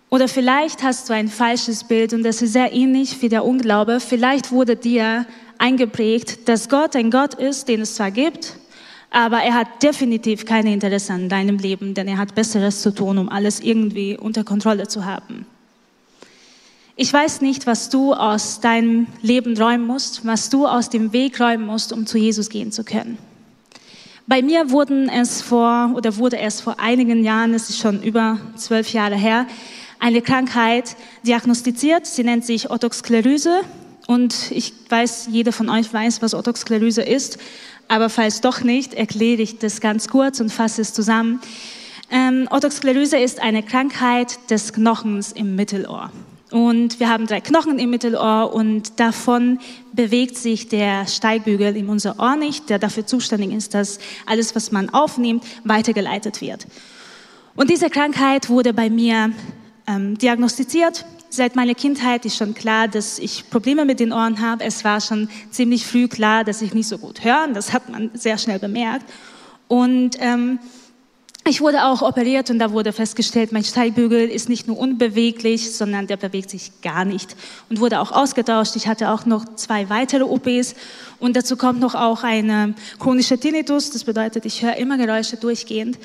Oder 0.09 0.29
vielleicht 0.29 0.83
hast 0.83 1.09
du 1.09 1.13
ein 1.13 1.27
falsches 1.27 1.83
Bild 1.83 2.13
und 2.13 2.23
das 2.23 2.41
ist 2.41 2.53
sehr 2.53 2.71
ähnlich 2.71 3.21
wie 3.21 3.27
der 3.27 3.43
Unglaube. 3.43 3.99
Vielleicht 3.99 4.51
wurde 4.51 4.77
dir 4.77 5.25
eingeprägt, 5.57 6.47
dass 6.47 6.69
Gott 6.69 6.95
ein 6.95 7.11
Gott 7.11 7.33
ist, 7.33 7.67
den 7.67 7.81
es 7.81 7.95
zwar 7.95 8.11
gibt, 8.11 8.57
aber 9.11 9.39
er 9.39 9.53
hat 9.53 9.83
definitiv 9.83 10.45
keine 10.45 10.71
Interesse 10.71 11.11
an 11.11 11.27
deinem 11.27 11.57
Leben, 11.57 11.93
denn 11.93 12.07
er 12.07 12.17
hat 12.17 12.35
Besseres 12.35 12.81
zu 12.81 12.93
tun, 12.93 13.17
um 13.17 13.27
alles 13.27 13.59
irgendwie 13.59 14.17
unter 14.17 14.45
Kontrolle 14.45 14.87
zu 14.87 15.03
haben. 15.03 15.45
Ich 16.99 17.13
weiß 17.13 17.41
nicht, 17.41 17.67
was 17.67 17.89
du 17.89 18.15
aus 18.15 18.59
deinem 18.59 19.05
Leben 19.21 19.55
räumen 19.55 19.85
musst, 19.85 20.25
was 20.25 20.49
du 20.49 20.65
aus 20.65 20.89
dem 20.89 21.13
Weg 21.13 21.39
räumen 21.39 21.63
musst, 21.63 21.93
um 21.93 22.07
zu 22.07 22.17
Jesus 22.17 22.49
gehen 22.49 22.71
zu 22.71 22.83
können. 22.83 23.19
Bei 24.25 24.41
mir 24.41 24.71
wurden 24.71 25.07
es 25.07 25.43
vor, 25.43 25.91
oder 25.95 26.17
wurde 26.17 26.39
es 26.39 26.59
vor 26.59 26.79
einigen 26.79 27.23
Jahren, 27.23 27.53
es 27.53 27.69
ist 27.69 27.77
schon 27.77 28.01
über 28.01 28.39
zwölf 28.55 28.91
Jahre 28.93 29.15
her, 29.15 29.45
eine 29.99 30.23
Krankheit 30.23 30.95
diagnostiziert. 31.21 32.07
Sie 32.07 32.23
nennt 32.23 32.43
sich 32.43 32.71
Otosklerose. 32.71 33.61
Und 34.07 34.49
ich 34.49 34.73
weiß, 34.89 35.29
jeder 35.31 35.51
von 35.51 35.69
euch 35.69 35.93
weiß, 35.93 36.23
was 36.23 36.33
Otosklerose 36.33 37.03
ist. 37.03 37.37
Aber 37.87 38.09
falls 38.09 38.41
doch 38.41 38.61
nicht, 38.61 38.95
erkläre 38.95 39.43
ich 39.43 39.59
das 39.59 39.81
ganz 39.81 40.07
kurz 40.07 40.39
und 40.39 40.51
fasse 40.51 40.81
es 40.81 40.93
zusammen. 40.93 41.41
Ähm, 42.09 42.47
Otosklerose 42.49 43.19
ist 43.19 43.39
eine 43.39 43.61
Krankheit 43.61 44.49
des 44.49 44.73
Knochens 44.73 45.31
im 45.31 45.55
Mittelohr. 45.55 46.09
Und 46.49 47.01
wir 47.01 47.09
haben 47.09 47.27
drei 47.27 47.41
Knochen 47.41 47.77
im 47.77 47.89
Mittelohr 47.89 48.53
und 48.53 48.99
davon 48.99 49.59
bewegt 49.91 50.37
sich 50.37 50.69
der 50.69 51.05
Steigbügel 51.05 51.75
in 51.75 51.89
unser 51.89 52.19
Ohr 52.19 52.37
nicht, 52.37 52.69
der 52.69 52.79
dafür 52.79 53.05
zuständig 53.05 53.51
ist, 53.51 53.73
dass 53.73 53.99
alles, 54.25 54.55
was 54.55 54.71
man 54.71 54.89
aufnimmt, 54.89 55.43
weitergeleitet 55.65 56.39
wird. 56.39 56.67
Und 57.55 57.69
diese 57.69 57.89
Krankheit 57.89 58.49
wurde 58.49 58.73
bei 58.73 58.89
mir 58.89 59.31
ähm, 59.87 60.17
diagnostiziert. 60.17 61.05
Seit 61.29 61.57
meiner 61.57 61.73
Kindheit 61.73 62.23
ist 62.25 62.37
schon 62.37 62.53
klar, 62.53 62.87
dass 62.87 63.19
ich 63.19 63.49
Probleme 63.49 63.83
mit 63.83 63.99
den 63.99 64.13
Ohren 64.13 64.39
habe. 64.39 64.63
Es 64.63 64.85
war 64.85 65.01
schon 65.01 65.27
ziemlich 65.51 65.85
früh 65.85 66.07
klar, 66.07 66.45
dass 66.45 66.61
ich 66.61 66.73
nicht 66.73 66.87
so 66.87 66.97
gut 66.97 67.25
höre. 67.25 67.49
Das 67.53 67.73
hat 67.73 67.89
man 67.89 68.11
sehr 68.13 68.37
schnell 68.37 68.59
bemerkt. 68.59 69.05
Und 69.67 70.11
ähm, 70.19 70.59
ich 71.47 71.61
wurde 71.61 71.85
auch 71.85 72.01
operiert 72.01 72.49
und 72.49 72.59
da 72.59 72.71
wurde 72.71 72.91
festgestellt, 72.91 73.51
mein 73.51 73.63
Steigbügel 73.63 74.29
ist 74.29 74.49
nicht 74.49 74.67
nur 74.67 74.77
unbeweglich, 74.77 75.73
sondern 75.73 76.07
der 76.07 76.17
bewegt 76.17 76.49
sich 76.49 76.81
gar 76.81 77.05
nicht 77.05 77.35
und 77.69 77.79
wurde 77.79 77.99
auch 77.99 78.11
ausgetauscht. 78.11 78.75
Ich 78.75 78.87
hatte 78.87 79.11
auch 79.11 79.25
noch 79.25 79.45
zwei 79.55 79.89
weitere 79.89 80.23
OPs 80.23 80.75
und 81.19 81.35
dazu 81.35 81.55
kommt 81.55 81.79
noch 81.79 81.95
auch 81.95 82.23
eine 82.23 82.73
chronische 82.99 83.37
Tinnitus. 83.37 83.91
Das 83.91 84.03
bedeutet, 84.03 84.45
ich 84.45 84.61
höre 84.61 84.75
immer 84.75 84.97
Geräusche 84.97 85.37
durchgehend. 85.37 85.97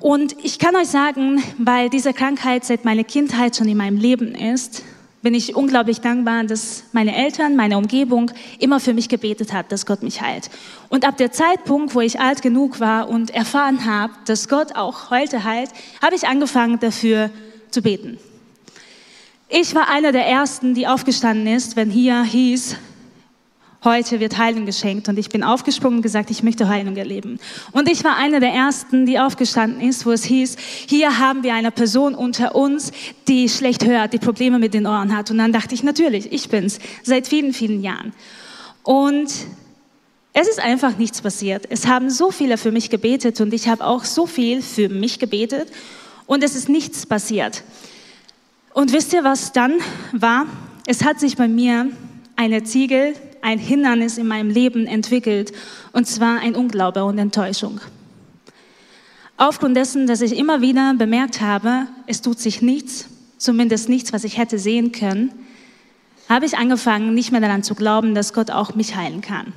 Und 0.00 0.36
ich 0.44 0.58
kann 0.58 0.76
euch 0.76 0.88
sagen, 0.88 1.42
weil 1.58 1.88
diese 1.88 2.12
Krankheit 2.12 2.64
seit 2.64 2.84
meiner 2.84 3.04
Kindheit 3.04 3.56
schon 3.56 3.68
in 3.68 3.78
meinem 3.78 3.96
Leben 3.96 4.34
ist, 4.34 4.82
bin 5.26 5.34
ich 5.34 5.56
unglaublich 5.56 6.00
dankbar, 6.00 6.44
dass 6.44 6.84
meine 6.92 7.16
Eltern, 7.16 7.56
meine 7.56 7.78
Umgebung 7.78 8.30
immer 8.60 8.78
für 8.78 8.94
mich 8.94 9.08
gebetet 9.08 9.52
hat, 9.52 9.72
dass 9.72 9.84
Gott 9.84 10.04
mich 10.04 10.20
heilt. 10.22 10.50
Und 10.88 11.04
ab 11.04 11.16
der 11.16 11.32
Zeitpunkt, 11.32 11.96
wo 11.96 12.00
ich 12.00 12.20
alt 12.20 12.42
genug 12.42 12.78
war 12.78 13.08
und 13.08 13.34
erfahren 13.34 13.86
habe, 13.86 14.12
dass 14.26 14.48
Gott 14.48 14.76
auch 14.76 15.10
heute 15.10 15.42
heilt, 15.42 15.70
habe 16.00 16.14
ich 16.14 16.28
angefangen 16.28 16.78
dafür 16.78 17.30
zu 17.72 17.82
beten. 17.82 18.18
Ich 19.48 19.74
war 19.74 19.90
einer 19.90 20.12
der 20.12 20.28
ersten, 20.28 20.74
die 20.74 20.86
aufgestanden 20.86 21.52
ist, 21.52 21.74
wenn 21.74 21.90
hier 21.90 22.22
hieß, 22.22 22.76
heute 23.86 24.20
wird 24.20 24.36
Heilung 24.36 24.66
geschenkt. 24.66 25.08
Und 25.08 25.18
ich 25.18 25.30
bin 25.30 25.42
aufgesprungen 25.42 25.98
und 25.98 26.02
gesagt, 26.02 26.30
ich 26.30 26.42
möchte 26.42 26.68
Heilung 26.68 26.96
erleben. 26.96 27.40
Und 27.72 27.88
ich 27.88 28.04
war 28.04 28.16
einer 28.16 28.40
der 28.40 28.52
ersten, 28.52 29.06
die 29.06 29.18
aufgestanden 29.18 29.80
ist, 29.80 30.04
wo 30.04 30.12
es 30.12 30.24
hieß, 30.24 30.56
hier 30.86 31.18
haben 31.18 31.42
wir 31.42 31.54
eine 31.54 31.70
Person 31.70 32.14
unter 32.14 32.54
uns, 32.54 32.92
die 33.28 33.48
schlecht 33.48 33.86
hört, 33.86 34.12
die 34.12 34.18
Probleme 34.18 34.58
mit 34.58 34.74
den 34.74 34.86
Ohren 34.86 35.16
hat. 35.16 35.30
Und 35.30 35.38
dann 35.38 35.52
dachte 35.52 35.74
ich, 35.74 35.82
natürlich, 35.82 36.30
ich 36.30 36.50
bin's, 36.50 36.78
seit 37.02 37.26
vielen, 37.26 37.54
vielen 37.54 37.80
Jahren. 37.82 38.12
Und 38.82 39.32
es 40.34 40.48
ist 40.48 40.60
einfach 40.60 40.98
nichts 40.98 41.22
passiert. 41.22 41.64
Es 41.70 41.86
haben 41.86 42.10
so 42.10 42.30
viele 42.30 42.58
für 42.58 42.70
mich 42.70 42.90
gebetet 42.90 43.40
und 43.40 43.54
ich 43.54 43.68
habe 43.68 43.82
auch 43.86 44.04
so 44.04 44.26
viel 44.26 44.60
für 44.60 44.90
mich 44.90 45.18
gebetet 45.18 45.68
und 46.26 46.44
es 46.44 46.54
ist 46.54 46.68
nichts 46.68 47.06
passiert. 47.06 47.64
Und 48.74 48.92
wisst 48.92 49.14
ihr, 49.14 49.24
was 49.24 49.52
dann 49.52 49.72
war? 50.12 50.44
Es 50.86 51.04
hat 51.04 51.20
sich 51.20 51.38
bei 51.38 51.48
mir 51.48 51.88
eine 52.36 52.64
Ziegel 52.64 53.14
ein 53.46 53.60
Hindernis 53.60 54.18
in 54.18 54.26
meinem 54.26 54.50
Leben 54.50 54.88
entwickelt, 54.88 55.52
und 55.92 56.08
zwar 56.08 56.40
ein 56.40 56.56
Unglaube 56.56 57.04
und 57.04 57.16
Enttäuschung. 57.16 57.80
Aufgrund 59.36 59.76
dessen, 59.76 60.08
dass 60.08 60.20
ich 60.20 60.36
immer 60.36 60.62
wieder 60.62 60.94
bemerkt 60.94 61.40
habe, 61.40 61.86
es 62.08 62.22
tut 62.22 62.40
sich 62.40 62.60
nichts, 62.60 63.08
zumindest 63.38 63.88
nichts, 63.88 64.12
was 64.12 64.24
ich 64.24 64.36
hätte 64.36 64.58
sehen 64.58 64.90
können, 64.90 65.30
habe 66.28 66.44
ich 66.44 66.58
angefangen, 66.58 67.14
nicht 67.14 67.30
mehr 67.30 67.40
daran 67.40 67.62
zu 67.62 67.76
glauben, 67.76 68.16
dass 68.16 68.32
Gott 68.32 68.50
auch 68.50 68.74
mich 68.74 68.96
heilen 68.96 69.20
kann. 69.20 69.52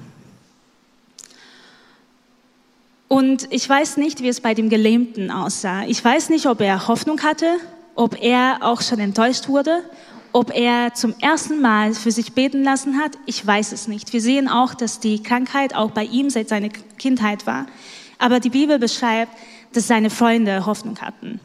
Und 3.07 3.47
ich 3.49 3.67
weiß 3.67 3.97
nicht, 3.97 4.21
wie 4.21 4.27
es 4.27 4.39
bei 4.39 4.53
dem 4.53 4.69
Gelähmten 4.69 5.31
aussah. 5.31 5.85
Ich 5.87 6.05
weiß 6.05 6.29
nicht, 6.29 6.45
ob 6.45 6.61
er 6.61 6.87
Hoffnung 6.87 7.23
hatte, 7.23 7.55
ob 7.95 8.21
er 8.21 8.59
auch 8.61 8.83
schon 8.83 8.99
enttäuscht 8.99 9.47
wurde 9.47 9.81
ob 10.31 10.55
er 10.55 10.93
zum 10.93 11.13
ersten 11.19 11.61
Mal 11.61 11.93
für 11.93 12.11
sich 12.11 12.33
beten 12.33 12.63
lassen 12.63 12.97
hat, 12.97 13.17
ich 13.25 13.45
weiß 13.45 13.71
es 13.71 13.87
nicht. 13.87 14.13
Wir 14.13 14.21
sehen 14.21 14.47
auch, 14.47 14.73
dass 14.73 14.99
die 14.99 15.23
Krankheit 15.23 15.75
auch 15.75 15.91
bei 15.91 16.03
ihm 16.03 16.29
seit 16.29 16.49
seiner 16.49 16.69
Kindheit 16.69 17.47
war. 17.47 17.65
Aber 18.17 18.39
die 18.39 18.49
Bibel 18.49 18.79
beschreibt, 18.79 19.31
dass 19.73 19.87
seine 19.87 20.09
Freunde 20.09 20.65
Hoffnung 20.65 20.99
hatten. 20.99 21.39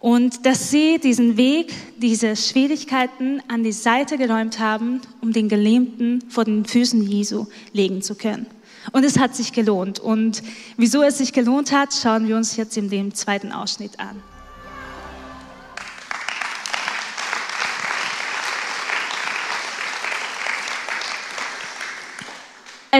Und 0.00 0.46
dass 0.46 0.70
sie 0.70 0.98
diesen 0.98 1.36
Weg, 1.36 1.72
diese 1.96 2.36
Schwierigkeiten 2.36 3.42
an 3.48 3.64
die 3.64 3.72
Seite 3.72 4.16
geräumt 4.16 4.60
haben, 4.60 5.00
um 5.20 5.32
den 5.32 5.48
Gelähmten 5.48 6.22
vor 6.28 6.44
den 6.44 6.64
Füßen 6.64 7.02
Jesu 7.02 7.46
legen 7.72 8.02
zu 8.02 8.14
können. 8.14 8.46
Und 8.92 9.04
es 9.04 9.18
hat 9.18 9.34
sich 9.34 9.52
gelohnt. 9.52 9.98
Und 9.98 10.42
wieso 10.76 11.02
es 11.02 11.18
sich 11.18 11.32
gelohnt 11.32 11.72
hat, 11.72 11.92
schauen 11.92 12.28
wir 12.28 12.36
uns 12.36 12.56
jetzt 12.56 12.76
in 12.76 12.90
dem 12.90 13.14
zweiten 13.14 13.52
Ausschnitt 13.52 13.98
an. 13.98 14.22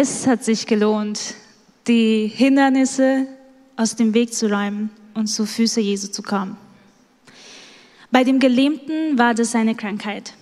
Es 0.00 0.28
hat 0.28 0.44
sich 0.44 0.68
gelohnt, 0.68 1.34
die 1.88 2.28
Hindernisse 2.32 3.26
aus 3.74 3.96
dem 3.96 4.14
Weg 4.14 4.32
zu 4.32 4.46
räumen 4.48 4.90
und 5.14 5.26
zu 5.26 5.44
Füße 5.44 5.80
Jesu 5.80 6.06
zu 6.06 6.22
kommen. 6.22 6.56
Bei 8.12 8.22
dem 8.22 8.38
Gelähmten 8.38 9.18
war 9.18 9.34
das 9.34 9.50
seine 9.50 9.74
Krankheit. 9.74 10.34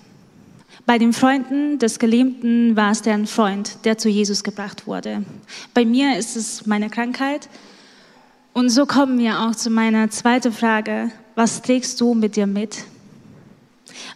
Bei 0.85 0.99
den 0.99 1.15
Freunden 1.15 1.79
des 1.79 1.99
Gelähmten 1.99 2.77
war 2.77 2.91
es 2.91 3.01
deren 3.01 3.27
Freund, 3.27 3.79
der 3.85 3.97
zu 3.97 4.11
Jesus 4.11 4.45
gebracht 4.45 4.87
wurde. 4.87 5.25
Bei 5.73 5.87
mir 5.87 6.19
ist 6.19 6.37
es 6.37 6.67
meine 6.67 6.91
Krankheit. 6.91 7.49
Und 8.53 8.69
so 8.69 8.85
kommen 8.85 9.19
wir 9.19 9.41
auch 9.41 9.55
zu 9.55 9.71
meiner 9.71 10.11
zweiten 10.11 10.53
Frage. 10.53 11.11
Was 11.35 11.63
trägst 11.63 11.99
du 12.03 12.13
mit 12.13 12.37
dir 12.37 12.47
mit? 12.47 12.85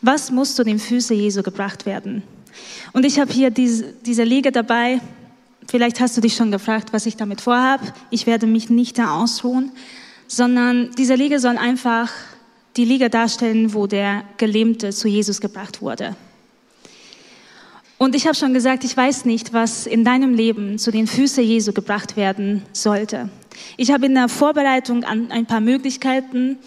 Was 0.03 0.31
muss 0.31 0.55
zu 0.55 0.65
den 0.65 0.79
Füßen 0.79 1.17
Jesu 1.17 1.43
gebracht 1.43 1.87
werden? 1.87 2.25
Und 2.93 3.07
ich 3.07 3.19
habe 3.19 3.33
hier 3.33 3.49
diese, 3.49 3.95
diese 4.05 4.25
Liege 4.25 4.53
dabei. 4.53 5.01
Vielleicht 5.71 6.01
hast 6.01 6.17
du 6.17 6.21
dich 6.21 6.35
schon 6.35 6.51
gefragt, 6.51 6.93
was 6.93 7.07
ich 7.07 7.17
damit 7.17 7.43
vorhabe. 7.43 7.85
Ich 8.11 8.27
werde 8.27 8.49
mich 8.49 8.71
nicht 8.71 8.99
da 8.99 9.23
ausruhen, 9.23 9.71
sondern 10.27 10.91
diese 10.99 11.15
Liege 11.15 11.39
soll 11.39 11.57
einfach 11.59 12.11
die 12.77 12.85
Liege 12.85 13.09
darstellen, 13.09 13.73
wo 13.73 13.87
der 13.87 14.25
Gelähmte 14.37 14.91
zu 14.91 15.07
Jesus 15.07 15.41
gebracht 15.41 15.81
wurde. 15.81 16.17
Und 17.99 18.17
ich 18.17 18.27
habe 18.27 18.35
schon 18.35 18.53
gesagt, 18.53 18.83
ich 18.83 18.97
weiß 18.97 19.27
nicht, 19.27 19.53
was 19.53 19.87
in 19.87 20.05
deinem 20.05 20.35
Leben 20.35 20.77
zu 20.77 20.91
den 20.91 21.07
Füßen 21.07 21.45
Jesu 21.45 21.73
gebracht 21.73 22.17
werden 22.17 22.63
sollte. 22.73 23.29
Ich 23.77 23.93
habe 23.93 24.07
in 24.07 24.17
der 24.17 24.29
Vorbereitung 24.29 25.05
an 25.05 25.31
ein 25.31 25.47
paar 25.47 25.61
Möglichkeiten 25.61 26.59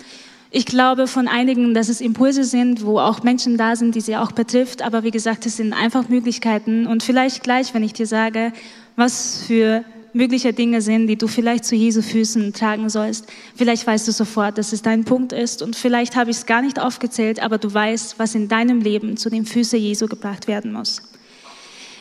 ich 0.56 0.68
glaube 0.68 1.08
von 1.08 1.28
einigen, 1.28 1.74
dass 1.74 1.90
es 1.90 2.00
Impulse 2.00 2.44
sind, 2.44 2.86
wo 2.86 3.00
auch 3.00 3.24
Menschen 3.24 3.58
da 3.58 3.76
sind, 3.76 3.96
die 3.96 4.02
sie 4.02 4.18
auch 4.18 4.32
betrifft. 4.32 4.84
Aber 4.84 5.02
wie 5.02 5.10
gesagt, 5.10 5.48
es 5.48 5.58
sind 5.58 5.74
einfach 5.74 6.10
Möglichkeiten. 6.10 6.86
Und 6.86 7.02
vielleicht 7.02 7.42
gleich, 7.42 7.74
wenn 7.74 7.82
ich 7.82 7.94
dir 7.94 8.06
sage, 8.06 8.54
was 8.96 9.44
für 9.46 9.84
mögliche 10.14 10.54
Dinge 10.54 10.82
sind, 10.82 11.08
die 11.08 11.16
du 11.16 11.28
vielleicht 11.28 11.66
zu 11.66 11.76
Jesu 11.76 12.02
Füßen 12.02 12.54
tragen 12.54 12.90
sollst. 12.90 13.26
Vielleicht 13.56 13.86
weißt 13.86 14.08
du 14.08 14.12
sofort, 14.12 14.58
dass 14.58 14.72
es 14.72 14.82
dein 14.82 15.06
Punkt 15.06 15.34
ist 15.34 15.62
und 15.62 15.76
vielleicht 15.76 16.16
habe 16.16 16.30
ich 16.30 16.38
es 16.38 16.46
gar 16.46 16.62
nicht 16.62 16.80
aufgezählt, 16.80 17.42
aber 17.42 17.58
du 17.58 17.74
weißt, 17.74 18.20
was 18.20 18.36
in 18.36 18.48
deinem 18.48 18.82
Leben 18.82 19.18
zu 19.18 19.30
den 19.30 19.46
Füßen 19.46 19.80
Jesu 19.80 20.08
gebracht 20.08 20.48
werden 20.48 20.72
muss. 20.72 21.02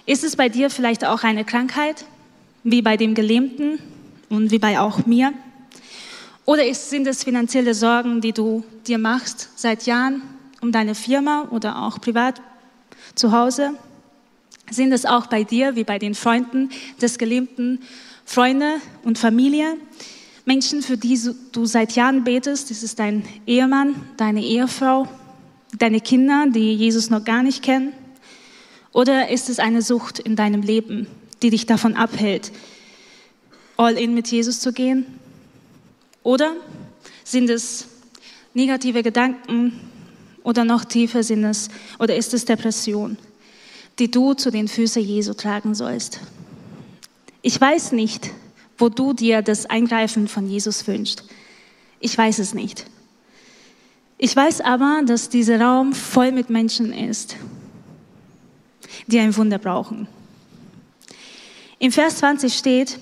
Ist 0.04 0.24
es 0.24 0.36
bei 0.36 0.48
dir 0.48 0.68
vielleicht 0.68 1.04
auch 1.04 1.22
eine 1.22 1.44
Krankheit, 1.44 2.04
wie 2.64 2.82
bei 2.82 2.96
dem 2.96 3.14
Gelähmten 3.14 3.78
und 4.28 4.50
wie 4.50 4.58
bei 4.58 4.78
auch 4.78 5.06
mir? 5.06 5.32
Oder 6.44 6.62
sind 6.74 7.06
es 7.06 7.24
finanzielle 7.24 7.72
Sorgen, 7.72 8.20
die 8.20 8.32
du 8.32 8.64
dir 8.86 8.98
machst 8.98 9.48
seit 9.56 9.86
Jahren 9.86 10.22
um 10.60 10.72
deine 10.72 10.94
Firma 10.94 11.48
oder 11.50 11.82
auch 11.82 12.00
privat 12.00 12.40
zu 13.14 13.32
Hause? 13.32 13.74
Sind 14.72 14.92
es 14.92 15.04
auch 15.04 15.26
bei 15.26 15.44
dir, 15.44 15.76
wie 15.76 15.84
bei 15.84 15.98
den 15.98 16.14
Freunden 16.14 16.70
des 17.00 17.18
geliebten 17.18 17.80
Freunde 18.24 18.76
und 19.04 19.18
Familie? 19.18 19.76
Menschen, 20.46 20.80
für 20.80 20.96
die 20.96 21.20
du 21.52 21.66
seit 21.66 21.92
Jahren 21.92 22.24
betest, 22.24 22.70
ist 22.70 22.98
dein 22.98 23.22
Ehemann, 23.46 23.94
deine 24.16 24.42
Ehefrau, 24.42 25.06
deine 25.78 26.00
Kinder, 26.00 26.46
die 26.48 26.72
Jesus 26.72 27.10
noch 27.10 27.22
gar 27.22 27.42
nicht 27.42 27.62
kennen? 27.62 27.92
Oder 28.92 29.28
ist 29.28 29.50
es 29.50 29.58
eine 29.58 29.82
Sucht 29.82 30.18
in 30.20 30.36
deinem 30.36 30.62
Leben, 30.62 31.06
die 31.42 31.50
dich 31.50 31.66
davon 31.66 31.94
abhält, 31.94 32.50
all 33.76 33.98
in 33.98 34.14
mit 34.14 34.28
Jesus 34.28 34.60
zu 34.60 34.72
gehen? 34.72 35.04
Oder 36.22 36.54
sind 37.24 37.50
es 37.50 37.88
negative 38.54 39.02
Gedanken 39.02 39.78
oder 40.44 40.64
noch 40.64 40.86
tiefer 40.86 41.22
sind 41.22 41.44
es 41.44 41.68
oder 41.98 42.16
ist 42.16 42.32
es 42.32 42.46
Depression, 42.46 43.18
die 43.98 44.10
du 44.10 44.34
zu 44.34 44.50
den 44.50 44.68
Füßen 44.68 45.02
Jesu 45.02 45.34
tragen 45.34 45.74
sollst? 45.74 46.20
Ich 47.42 47.60
weiß 47.60 47.92
nicht, 47.92 48.30
wo 48.78 48.88
du 48.88 49.12
dir 49.12 49.42
das 49.42 49.66
Eingreifen 49.66 50.28
von 50.28 50.48
Jesus 50.48 50.86
wünschst. 50.86 51.24
Ich 52.00 52.16
weiß 52.16 52.38
es 52.38 52.54
nicht. 52.54 52.86
Ich 54.18 54.34
weiß 54.34 54.60
aber, 54.60 55.02
dass 55.04 55.28
dieser 55.28 55.60
Raum 55.60 55.92
voll 55.92 56.32
mit 56.32 56.48
Menschen 56.48 56.92
ist, 56.92 57.36
die 59.06 59.18
ein 59.18 59.36
Wunder 59.36 59.58
brauchen. 59.58 60.06
Im 61.78 61.90
Vers 61.90 62.18
20 62.18 62.54
steht, 62.54 62.98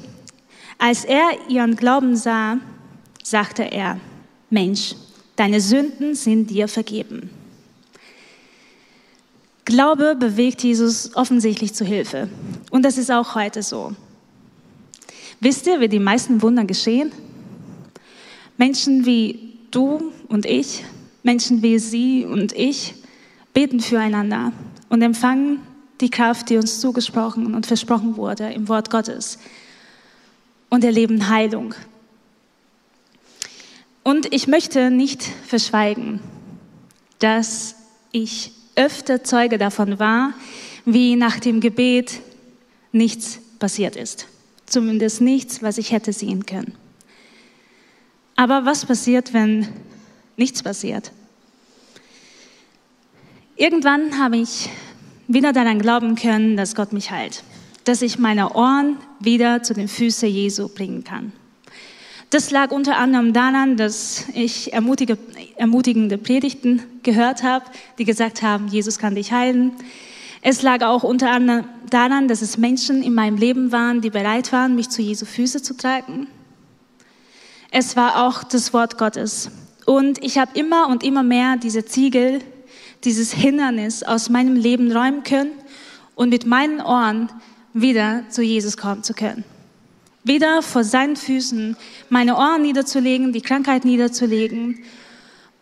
als 0.78 1.04
er 1.04 1.30
ihren 1.49 1.76
Glauben 1.76 2.16
sah, 2.16 2.56
sagte 3.23 3.64
er, 3.64 4.00
Mensch, 4.49 4.94
deine 5.37 5.61
Sünden 5.61 6.14
sind 6.14 6.49
dir 6.49 6.68
vergeben. 6.68 7.28
Glaube 9.64 10.17
bewegt 10.17 10.62
Jesus 10.62 11.14
offensichtlich 11.14 11.75
zu 11.75 11.85
Hilfe. 11.85 12.29
Und 12.71 12.85
das 12.85 12.99
ist 12.99 13.11
auch 13.11 13.35
heute 13.35 13.62
so. 13.62 13.93
Wisst 15.40 15.67
ihr, 15.67 15.81
wie 15.81 15.88
die 15.88 15.99
meisten 15.99 16.43
Wunder 16.43 16.64
geschehen? 16.64 17.12
Menschen 18.57 19.07
wie 19.07 19.59
du 19.71 20.12
und 20.29 20.45
ich, 20.45 20.85
Menschen 21.23 21.62
wie 21.62 21.79
sie 21.79 22.25
und 22.25 22.52
ich 22.52 22.95
beten 23.55 23.81
füreinander 23.81 24.52
und 24.88 25.02
empfangen 25.02 25.61
die 26.00 26.11
Kraft, 26.11 26.50
die 26.50 26.57
uns 26.57 26.81
zugesprochen 26.81 27.55
und 27.55 27.67
versprochen 27.67 28.17
wurde 28.17 28.52
im 28.52 28.69
Wort 28.69 28.90
Gottes 28.90 29.38
und 30.69 30.85
erleben 30.85 31.29
Heilung, 31.29 31.75
Und 34.02 34.33
ich 34.33 34.47
möchte 34.47 34.90
nicht 34.90 35.23
verschweigen, 35.23 36.21
dass 37.19 37.76
ich 38.12 38.52
öfter 38.80 39.22
Zeuge 39.22 39.58
davon 39.58 39.99
war, 39.99 40.32
wie 40.84 41.14
nach 41.14 41.38
dem 41.38 41.60
Gebet 41.60 42.20
nichts 42.92 43.38
passiert 43.58 43.94
ist. 43.94 44.26
Zumindest 44.66 45.20
nichts, 45.20 45.62
was 45.62 45.78
ich 45.78 45.92
hätte 45.92 46.12
sehen 46.12 46.46
können. 46.46 46.75
Aber 48.37 48.64
was 48.64 48.87
passiert, 48.87 49.34
wenn 49.34 49.68
nichts 50.37 50.62
passiert? 50.62 51.12
Irgendwann 53.56 54.18
habe 54.18 54.38
ich 54.38 54.70
wieder 55.28 55.52
daran 55.52 55.78
glauben 55.78 56.14
können, 56.14 56.56
dass 56.56 56.75
Gott 56.75 56.94
mich 56.94 57.10
heilt, 57.10 57.44
dass 57.84 58.00
ich 58.00 58.18
meine 58.18 58.54
Ohren 58.54 58.96
wieder 59.18 59.62
zu 59.62 59.75
den 59.75 59.88
Füßen 59.88 60.28
Jesu 60.28 60.68
bringen 60.68 61.04
kann. 61.04 61.32
Das 62.30 62.52
lag 62.52 62.70
unter 62.70 62.96
anderem 62.96 63.32
daran, 63.32 63.76
dass 63.76 64.26
ich 64.34 64.72
ermutigende 64.72 66.16
Predigten 66.16 66.80
gehört 67.02 67.42
habe, 67.42 67.64
die 67.99 68.04
gesagt 68.04 68.42
haben, 68.42 68.68
Jesus 68.68 68.99
kann 68.99 69.16
dich 69.16 69.32
heilen. 69.32 69.72
Es 70.40 70.62
lag 70.62 70.82
auch 70.84 71.02
unter 71.02 71.28
anderem 71.32 71.64
daran, 71.90 72.28
dass 72.28 72.40
es 72.40 72.56
Menschen 72.56 73.02
in 73.02 73.14
meinem 73.14 73.37
Leben 73.37 73.72
waren, 73.72 74.00
die 74.00 74.10
bereit 74.10 74.52
waren, 74.52 74.76
mich 74.76 74.90
zu 74.90 75.02
Jesu 75.02 75.26
Füße 75.26 75.60
zu 75.60 75.76
tragen. 75.76 76.28
Es 77.72 77.96
war 77.96 78.25
auch 78.25 78.44
das 78.44 78.72
Wort 78.72 78.96
Gottes. 78.96 79.50
Und 79.84 80.22
ich 80.22 80.38
habe 80.38 80.52
immer 80.56 80.87
und 80.87 81.02
immer 81.02 81.25
mehr 81.25 81.56
diese 81.56 81.84
Ziegel, 81.84 82.38
dieses 83.02 83.32
Hindernis 83.32 84.04
aus 84.04 84.30
meinem 84.30 84.54
Leben 84.54 84.92
räumen 84.92 85.25
können 85.25 85.50
und 86.14 86.28
mit 86.28 86.46
meinen 86.46 86.80
Ohren 86.80 87.28
wieder 87.72 88.22
zu 88.28 88.42
Jesus 88.42 88.76
kommen 88.76 89.02
zu 89.02 89.14
können 89.14 89.44
wieder 90.25 90.62
vor 90.62 90.85
seinen 90.85 91.17
Füßen 91.17 91.77
meine 92.09 92.37
Ohren 92.37 92.62
niederzulegen, 92.62 93.33
die 93.33 93.41
Krankheit 93.41 93.85
niederzulegen 93.85 94.85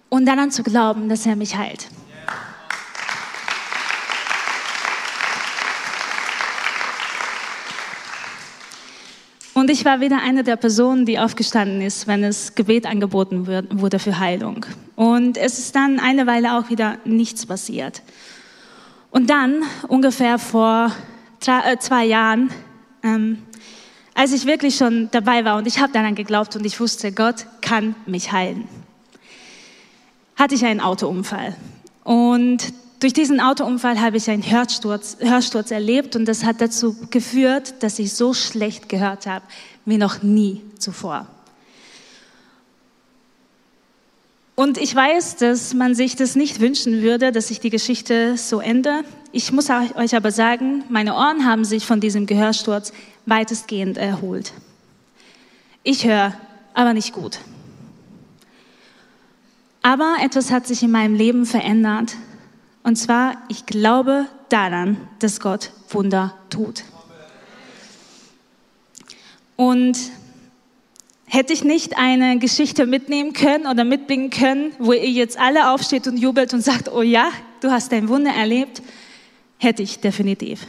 und 0.08 0.26
daran 0.26 0.50
zu 0.50 0.62
glauben, 0.62 1.08
dass 1.08 1.26
er 1.26 1.36
mich 1.36 1.56
heilt. 1.56 1.88
Und 9.58 9.70
ich 9.70 9.84
war 9.84 10.00
wieder 10.00 10.22
eine 10.22 10.44
der 10.44 10.54
Personen, 10.54 11.04
die 11.04 11.18
aufgestanden 11.18 11.80
ist, 11.80 12.06
wenn 12.06 12.22
es 12.22 12.54
Gebet 12.54 12.86
angeboten 12.86 13.48
wurde 13.48 13.98
für 13.98 14.20
Heilung. 14.20 14.64
Und 14.94 15.36
es 15.36 15.58
ist 15.58 15.74
dann 15.74 15.98
eine 15.98 16.28
Weile 16.28 16.56
auch 16.56 16.70
wieder 16.70 16.98
nichts 17.04 17.44
passiert. 17.44 18.02
Und 19.10 19.30
dann, 19.30 19.62
ungefähr 19.88 20.38
vor 20.38 20.92
äh, 21.44 21.76
zwei 21.78 22.04
Jahren, 22.04 22.50
ähm, 23.02 23.38
als 24.18 24.32
ich 24.32 24.46
wirklich 24.46 24.74
schon 24.74 25.08
dabei 25.12 25.44
war 25.44 25.58
und 25.58 25.68
ich 25.68 25.78
habe 25.78 25.92
daran 25.92 26.16
geglaubt 26.16 26.56
und 26.56 26.66
ich 26.66 26.80
wusste, 26.80 27.12
Gott 27.12 27.46
kann 27.60 27.94
mich 28.04 28.32
heilen, 28.32 28.66
hatte 30.34 30.56
ich 30.56 30.64
einen 30.64 30.80
Autounfall. 30.80 31.54
Und 32.02 32.72
durch 32.98 33.12
diesen 33.12 33.38
Autounfall 33.38 34.00
habe 34.00 34.16
ich 34.16 34.28
einen 34.28 34.42
Hörsturz, 34.42 35.18
Hörsturz 35.20 35.70
erlebt 35.70 36.16
und 36.16 36.24
das 36.24 36.42
hat 36.42 36.60
dazu 36.60 36.96
geführt, 37.10 37.80
dass 37.84 38.00
ich 38.00 38.12
so 38.12 38.34
schlecht 38.34 38.88
gehört 38.88 39.26
habe 39.26 39.44
wie 39.84 39.98
noch 39.98 40.20
nie 40.20 40.62
zuvor. 40.80 41.28
Und 44.56 44.78
ich 44.78 44.92
weiß, 44.92 45.36
dass 45.36 45.74
man 45.74 45.94
sich 45.94 46.16
das 46.16 46.34
nicht 46.34 46.58
wünschen 46.58 47.02
würde, 47.02 47.30
dass 47.30 47.46
sich 47.46 47.60
die 47.60 47.70
Geschichte 47.70 48.36
so 48.36 48.58
ende. 48.58 49.04
Ich 49.30 49.52
muss 49.52 49.68
euch 49.68 50.16
aber 50.16 50.30
sagen, 50.30 50.84
meine 50.88 51.14
Ohren 51.14 51.44
haben 51.44 51.64
sich 51.64 51.84
von 51.84 52.00
diesem 52.00 52.24
Gehörsturz 52.24 52.92
weitestgehend 53.26 53.98
erholt. 53.98 54.52
Ich 55.82 56.06
höre, 56.06 56.32
aber 56.72 56.94
nicht 56.94 57.12
gut. 57.12 57.38
Aber 59.82 60.16
etwas 60.22 60.50
hat 60.50 60.66
sich 60.66 60.82
in 60.82 60.90
meinem 60.90 61.14
Leben 61.14 61.44
verändert. 61.44 62.16
Und 62.82 62.96
zwar, 62.96 63.36
ich 63.48 63.66
glaube 63.66 64.26
daran, 64.48 64.96
dass 65.18 65.40
Gott 65.40 65.72
Wunder 65.90 66.34
tut. 66.48 66.84
Und 69.56 69.98
hätte 71.26 71.52
ich 71.52 71.64
nicht 71.64 71.98
eine 71.98 72.38
Geschichte 72.38 72.86
mitnehmen 72.86 73.34
können 73.34 73.66
oder 73.66 73.84
mitbringen 73.84 74.30
können, 74.30 74.72
wo 74.78 74.92
ihr 74.92 75.10
jetzt 75.10 75.38
alle 75.38 75.70
aufsteht 75.70 76.06
und 76.06 76.16
jubelt 76.16 76.54
und 76.54 76.62
sagt, 76.62 76.90
oh 76.90 77.02
ja, 77.02 77.30
du 77.60 77.70
hast 77.70 77.92
ein 77.92 78.08
Wunder 78.08 78.30
erlebt, 78.30 78.82
hätte 79.58 79.82
ich 79.82 80.00
definitiv. 80.00 80.66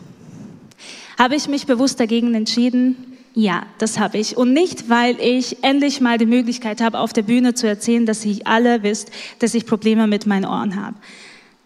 Habe 1.17 1.35
ich 1.35 1.47
mich 1.47 1.65
bewusst 1.65 1.99
dagegen 1.99 2.33
entschieden? 2.33 3.17
Ja, 3.33 3.63
das 3.77 3.99
habe 3.99 4.17
ich. 4.17 4.37
Und 4.37 4.53
nicht, 4.53 4.89
weil 4.89 5.19
ich 5.19 5.63
endlich 5.63 6.01
mal 6.01 6.17
die 6.17 6.25
Möglichkeit 6.25 6.81
habe, 6.81 6.99
auf 6.99 7.13
der 7.13 7.21
Bühne 7.21 7.53
zu 7.53 7.67
erzählen, 7.67 8.05
dass 8.05 8.25
ihr 8.25 8.39
alle 8.45 8.83
wisst, 8.83 9.11
dass 9.39 9.53
ich 9.53 9.65
Probleme 9.65 10.07
mit 10.07 10.25
meinen 10.25 10.45
Ohren 10.45 10.75
habe. 10.75 10.95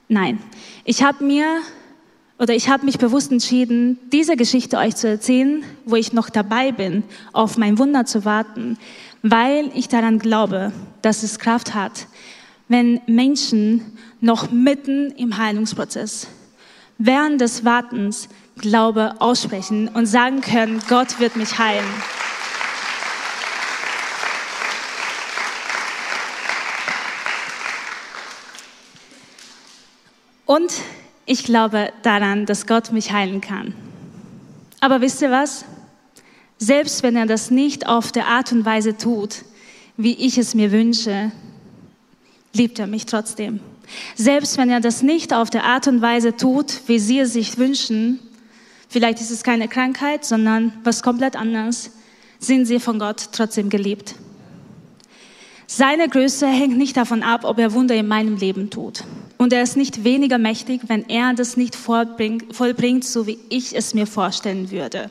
Nein, 0.08 0.40
ich 0.84 1.04
habe 1.04 1.24
mir 1.24 1.46
oder 2.40 2.54
ich 2.54 2.68
habe 2.68 2.86
mich 2.86 2.98
bewusst 2.98 3.32
entschieden, 3.32 4.00
diese 4.12 4.36
Geschichte 4.36 4.78
euch 4.78 4.96
zu 4.96 5.08
erzählen, 5.08 5.64
wo 5.86 5.96
ich 5.96 6.14
noch 6.14 6.30
dabei 6.30 6.72
bin, 6.72 7.04
auf 7.32 7.58
mein 7.58 7.78
Wunder 7.78 8.06
zu 8.06 8.26
warten, 8.26 8.78
weil 9.22 9.72
ich 9.76 9.88
daran 9.88 10.20
glaube, 10.20 10.74
dass 11.02 11.24
es 11.24 11.40
Kraft 11.40 11.74
hat, 11.74 12.08
wenn 12.68 13.00
Menschen 13.08 13.98
noch 14.20 14.52
mitten 14.52 15.12
im 15.12 15.38
Heilungsprozess, 15.38 16.28
während 16.98 17.42
des 17.42 17.66
Wartens 17.66 18.30
Glaube 18.58 19.16
aussprechen 19.20 19.88
und 19.88 20.06
sagen 20.06 20.42
können, 20.42 20.82
Gott 20.88 21.20
wird 21.20 21.36
mich 21.36 21.58
heilen. 21.58 21.86
Und 30.46 30.72
ich 31.26 31.46
glaube 31.46 31.92
daran, 32.04 32.46
dass 32.46 32.68
Gott 32.68 32.92
mich 32.92 33.12
heilen 33.12 33.42
kann. 33.42 33.74
Aber 34.82 35.02
wisst 35.02 35.22
ihr 35.22 35.32
was? 35.32 35.66
Selbst 36.58 37.02
wenn 37.02 37.16
er 37.16 37.26
das 37.26 37.50
nicht 37.50 37.88
auf 37.88 38.12
der 38.12 38.28
Art 38.28 38.52
und 38.52 38.66
Weise 38.66 38.96
tut, 38.96 39.44
wie 39.98 40.14
ich 40.14 40.38
es 40.38 40.54
mir 40.54 40.72
wünsche, 40.72 41.32
liebt 42.54 42.78
er 42.78 42.88
mich 42.88 43.06
trotzdem. 43.06 43.62
Selbst 44.16 44.58
wenn 44.58 44.70
er 44.70 44.80
das 44.80 45.04
nicht 45.04 45.34
auf 45.34 45.50
der 45.50 45.64
Art 45.64 45.88
und 45.88 46.02
Weise 46.02 46.36
tut, 46.36 46.82
wie 46.88 47.00
sie 47.00 47.20
es 47.20 47.34
sich 47.34 47.58
wünschen, 47.58 48.20
Vielleicht 48.94 49.22
ist 49.22 49.32
es 49.32 49.42
keine 49.42 49.68
Krankheit, 49.68 50.24
sondern 50.24 50.72
was 50.84 51.02
komplett 51.02 51.36
anderes. 51.36 51.90
Sind 52.38 52.68
sie 52.68 52.80
von 52.80 53.00
Gott 53.00 53.30
trotzdem 53.32 53.72
geliebt. 53.72 54.14
Seine 55.66 56.08
Größe 56.08 56.46
hängt 56.46 56.78
nicht 56.78 56.96
davon 56.96 57.24
ab, 57.24 57.44
ob 57.44 57.58
er 57.58 57.74
Wunder 57.74 57.96
in 57.96 58.08
meinem 58.08 58.38
Leben 58.38 58.70
tut. 58.70 59.04
Und 59.40 59.52
er 59.52 59.64
ist 59.64 59.78
nicht 59.78 60.04
weniger 60.04 60.38
mächtig, 60.38 60.82
wenn 60.90 61.10
er 61.10 61.34
das 61.34 61.58
nicht 61.58 61.76
vollbringt, 61.76 63.04
so 63.04 63.26
wie 63.26 63.40
ich 63.50 63.76
es 63.76 63.96
mir 63.96 64.06
vorstellen 64.06 64.70
würde. 64.70 65.10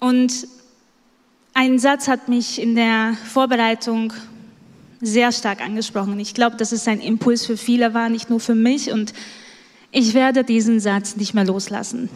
Und 0.00 0.48
ein 1.54 1.78
Satz 1.78 2.08
hat 2.08 2.26
mich 2.26 2.60
in 2.60 2.74
der 2.74 3.16
Vorbereitung 3.32 4.12
sehr 5.00 5.32
stark 5.32 5.60
angesprochen. 5.60 6.18
Ich 6.20 6.34
glaube, 6.34 6.56
dass 6.56 6.72
es 6.72 6.86
ein 6.86 7.00
Impuls 7.00 7.46
für 7.46 7.56
viele 7.56 7.94
war, 7.94 8.08
nicht 8.08 8.30
nur 8.30 8.40
für 8.40 8.54
mich. 8.54 8.92
Und 8.92 9.12
ich 9.90 10.14
werde 10.14 10.44
diesen 10.44 10.80
Satz 10.80 11.16
nicht 11.16 11.34
mehr 11.34 11.44
loslassen, 11.44 12.08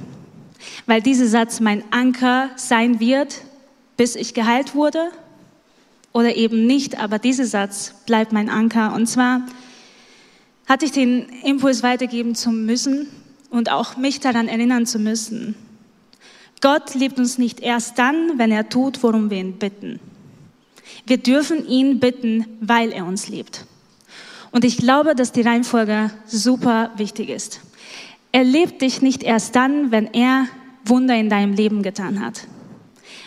weil 0.86 1.00
dieser 1.00 1.26
Satz 1.26 1.60
mein 1.60 1.82
Anker 1.92 2.50
sein 2.56 3.00
wird, 3.00 3.42
bis 3.96 4.16
ich 4.16 4.34
geheilt 4.34 4.74
wurde 4.74 5.10
oder 6.12 6.36
eben 6.36 6.66
nicht, 6.66 6.98
aber 6.98 7.18
dieser 7.18 7.46
Satz 7.46 7.94
bleibt 8.06 8.32
mein 8.32 8.48
Anker. 8.48 8.94
Und 8.94 9.06
zwar 9.06 9.46
hatte 10.66 10.84
ich 10.84 10.92
den 10.92 11.28
Impuls 11.42 11.82
weitergeben 11.82 12.34
zu 12.34 12.50
müssen 12.50 13.08
und 13.50 13.70
auch 13.70 13.96
mich 13.96 14.20
daran 14.20 14.48
erinnern 14.48 14.86
zu 14.86 14.98
müssen. 14.98 15.54
Gott 16.60 16.94
liebt 16.94 17.18
uns 17.18 17.38
nicht 17.38 17.60
erst 17.60 17.98
dann, 17.98 18.38
wenn 18.38 18.50
er 18.50 18.68
tut, 18.68 19.02
worum 19.02 19.30
wir 19.30 19.38
ihn 19.38 19.58
bitten. 19.58 20.00
Wir 21.06 21.18
dürfen 21.18 21.66
ihn 21.68 22.00
bitten, 22.00 22.46
weil 22.60 22.92
er 22.92 23.06
uns 23.06 23.28
liebt. 23.28 23.64
Und 24.50 24.64
ich 24.64 24.76
glaube, 24.76 25.14
dass 25.14 25.32
die 25.32 25.42
Reihenfolge 25.42 26.10
super 26.26 26.92
wichtig 26.96 27.28
ist. 27.28 27.60
Er 28.32 28.44
liebt 28.44 28.82
dich 28.82 29.02
nicht 29.02 29.22
erst 29.22 29.56
dann, 29.56 29.90
wenn 29.90 30.12
er 30.12 30.46
Wunder 30.84 31.16
in 31.16 31.28
deinem 31.28 31.54
Leben 31.54 31.82
getan 31.82 32.24
hat. 32.24 32.46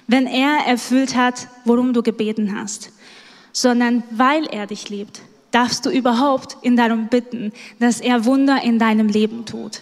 Wenn 0.07 0.25
er 0.25 0.65
erfüllt 0.65 1.15
hat, 1.15 1.47
worum 1.65 1.93
du 1.93 2.01
gebeten 2.01 2.57
hast. 2.57 2.91
Sondern 3.51 4.03
weil 4.11 4.45
er 4.47 4.67
dich 4.67 4.89
liebt, 4.89 5.21
darfst 5.51 5.85
du 5.85 5.89
überhaupt 5.89 6.57
ihn 6.61 6.77
darum 6.77 7.07
bitten, 7.07 7.51
dass 7.79 7.99
er 7.99 8.25
Wunder 8.25 8.61
in 8.63 8.79
deinem 8.79 9.07
Leben 9.07 9.45
tut. 9.45 9.81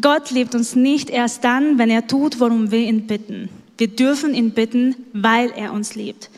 Gott 0.00 0.30
liebt 0.30 0.54
uns 0.54 0.74
nicht 0.74 1.10
erst 1.10 1.44
dann, 1.44 1.78
wenn 1.78 1.90
er 1.90 2.06
tut, 2.06 2.40
worum 2.40 2.70
wir 2.70 2.80
ihn 2.80 3.06
bitten. 3.06 3.48
Wir 3.76 3.88
dürfen 3.88 4.34
ihn 4.34 4.52
bitten, 4.52 4.94
weil 5.12 5.50
er 5.50 5.72
uns 5.72 5.94
liebt. 5.94 6.30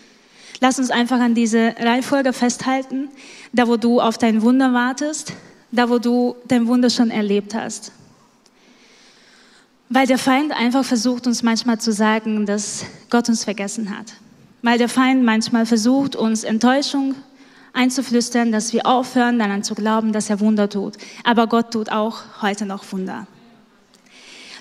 Lass 0.60 0.78
uns 0.78 0.90
einfach 0.90 1.20
an 1.20 1.34
diese 1.34 1.74
Reihenfolge 1.78 2.32
festhalten, 2.32 3.08
da 3.52 3.68
wo 3.68 3.76
du 3.76 4.00
auf 4.00 4.16
dein 4.16 4.42
Wunder 4.42 4.72
wartest, 4.72 5.34
da 5.70 5.90
wo 5.90 5.98
du 5.98 6.36
dein 6.48 6.66
Wunder 6.66 6.88
schon 6.88 7.10
erlebt 7.10 7.54
hast. 7.54 7.92
Weil 9.88 10.06
der 10.06 10.18
Feind 10.18 10.52
einfach 10.52 10.84
versucht, 10.84 11.26
uns 11.26 11.42
manchmal 11.42 11.78
zu 11.78 11.92
sagen, 11.92 12.46
dass 12.46 12.86
Gott 13.10 13.28
uns 13.28 13.44
vergessen 13.44 13.96
hat. 13.96 14.14
Weil 14.62 14.78
der 14.78 14.88
Feind 14.88 15.22
manchmal 15.22 15.66
versucht, 15.66 16.16
uns 16.16 16.42
Enttäuschung 16.42 17.14
einzuflüstern, 17.72 18.50
dass 18.50 18.72
wir 18.72 18.86
aufhören, 18.86 19.38
daran 19.38 19.62
zu 19.62 19.74
glauben, 19.74 20.12
dass 20.12 20.30
er 20.30 20.40
Wunder 20.40 20.68
tut. 20.68 20.96
Aber 21.22 21.46
Gott 21.46 21.70
tut 21.70 21.92
auch 21.92 22.22
heute 22.40 22.64
noch 22.66 22.90
Wunder. 22.90 23.26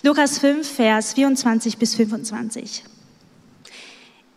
Lukas 0.05 0.37
5, 0.37 0.69
Vers 0.69 1.13
24 1.15 1.79
bis 1.79 1.95
25. 1.95 2.83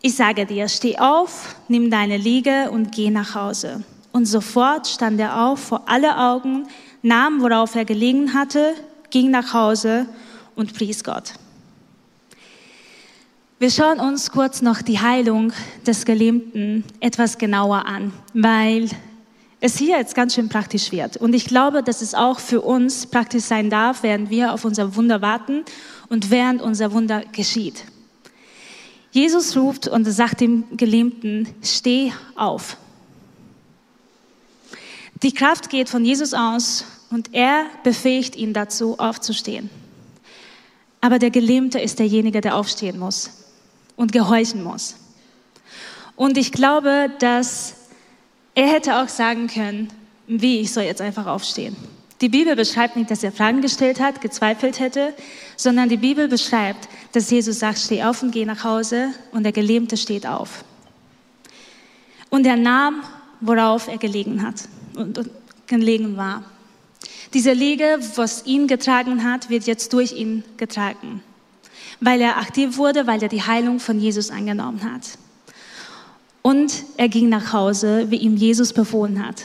Ich 0.01 0.15
sage 0.15 0.47
dir, 0.47 0.67
steh 0.67 0.97
auf, 0.97 1.57
nimm 1.69 1.91
deine 1.91 2.17
Liege 2.17 2.71
und 2.71 2.91
geh 2.91 3.11
nach 3.11 3.35
Hause. 3.35 3.85
Und 4.11 4.25
sofort 4.25 4.87
stand 4.87 5.21
er 5.21 5.45
auf 5.45 5.61
vor 5.61 5.83
alle 5.85 6.17
Augen, 6.17 6.67
nahm, 7.03 7.43
worauf 7.43 7.75
er 7.75 7.85
gelegen 7.85 8.33
hatte, 8.33 8.77
ging 9.11 9.31
nach 9.31 9.53
Hause 9.53 10.07
und 10.57 10.73
pries 10.73 11.05
Gott. 11.05 11.35
Wir 13.59 13.71
schauen 13.71 14.01
uns 14.01 14.31
kurz 14.31 14.63
noch 14.63 14.81
die 14.81 15.01
Heilung 15.01 15.53
des 15.87 16.07
Gelähmten 16.07 16.83
etwas 17.01 17.37
genauer 17.37 17.85
an, 17.85 18.15
weil 18.33 18.89
es 19.61 19.77
hier 19.77 19.99
jetzt 19.99 20.15
ganz 20.15 20.35
schön 20.35 20.49
praktisch 20.49 20.93
wird. 20.93 21.17
Und 21.17 21.35
ich 21.35 21.47
glaube, 21.47 21.83
dass 21.83 22.01
es 22.01 22.15
auch 22.15 22.39
für 22.39 22.61
uns 22.61 23.07
praktisch 23.07 23.45
sein 23.45 23.71
darf, 23.71 24.03
während 24.03 24.31
wir 24.31 24.53
auf 24.53 24.65
unser 24.65 24.95
Wunder 24.95 25.21
warten 25.21 25.65
und 26.09 26.31
während 26.31 26.63
unser 26.63 26.93
Wunder 26.93 27.23
geschieht. 27.33 27.85
Jesus 29.11 29.57
ruft 29.57 29.89
und 29.89 30.05
sagt 30.05 30.41
dem 30.41 30.77
Gelähmten, 30.77 31.49
steh 31.63 32.13
auf. 32.37 32.77
Die 35.23 35.33
Kraft 35.33 35.71
geht 35.71 35.89
von 35.89 36.05
Jesus 36.05 36.35
aus 36.35 36.85
und 37.11 37.35
er 37.35 37.65
befähigt 37.83 38.37
ihn 38.37 38.53
dazu, 38.53 38.99
aufzustehen. 38.99 39.71
Aber 41.01 41.19
der 41.19 41.31
Gelähmte 41.31 41.81
ist 41.81 41.99
derjenige, 41.99 42.41
der 42.41 42.55
aufstehen 42.55 42.99
muss 42.99 43.31
und 43.97 44.13
gehorchen 44.13 44.63
muss. 44.63 44.97
Und 46.15 46.37
ich 46.37 46.53
glaube, 46.53 47.11
dass 47.19 47.75
er 48.55 48.67
hätte 48.67 48.97
auch 48.97 49.09
sagen 49.09 49.47
können, 49.47 49.89
wie, 50.27 50.61
ich 50.61 50.73
soll 50.73 50.85
jetzt 50.85 51.01
einfach 51.01 51.27
aufstehen. 51.27 51.77
Die 52.21 52.29
Bibel 52.29 52.57
beschreibt 52.57 52.97
nicht, 52.97 53.11
dass 53.11 53.23
er 53.23 53.31
Fragen 53.31 53.61
gestellt 53.61 54.01
hat, 54.01 54.21
gezweifelt 54.21 54.81
hätte, 54.81 55.15
sondern 55.57 55.89
die 55.89 55.97
Bibel 55.97 56.27
beschreibt, 56.27 56.89
dass 57.13 57.31
Jesus 57.31 57.61
sagt, 57.61 57.79
steh 57.79 58.03
auf 58.03 58.23
und 58.23 58.33
geh 58.33 58.45
nach 58.45 58.65
Hause 58.65 59.11
und 59.31 59.45
der 59.45 59.53
Gelähmte 59.53 59.97
steht 59.97 60.27
auf. 60.27 60.65
Und 62.29 62.45
er 62.47 62.57
nahm, 62.57 63.03
worauf 63.41 63.87
er 63.87 63.99
gelegen 63.99 64.43
hat 64.43 64.69
und, 64.97 65.17
und 65.17 65.31
gelegen 65.69 66.17
war. 66.17 66.43
Diese 67.35 67.53
Liege, 67.53 67.99
was 68.17 68.47
ihn 68.47 68.67
getragen 68.67 69.23
hat, 69.23 69.49
wird 69.49 69.65
jetzt 69.65 69.93
durch 69.93 70.13
ihn 70.13 70.43
getragen, 70.57 71.23
weil 72.01 72.21
er 72.21 72.39
aktiv 72.39 72.79
wurde, 72.79 73.07
weil 73.07 73.23
er 73.23 73.29
die 73.29 73.43
Heilung 73.43 73.79
von 73.79 74.01
Jesus 74.01 74.31
angenommen 74.31 74.83
hat. 74.83 75.19
Und 76.49 76.87
er 76.97 77.11
ging 77.11 77.29
nach 77.29 77.53
Hause, 77.53 78.11
wie 78.11 78.17
ihm 78.17 78.35
Jesus 78.35 78.73
befohlen 78.73 79.23
hat. 79.23 79.45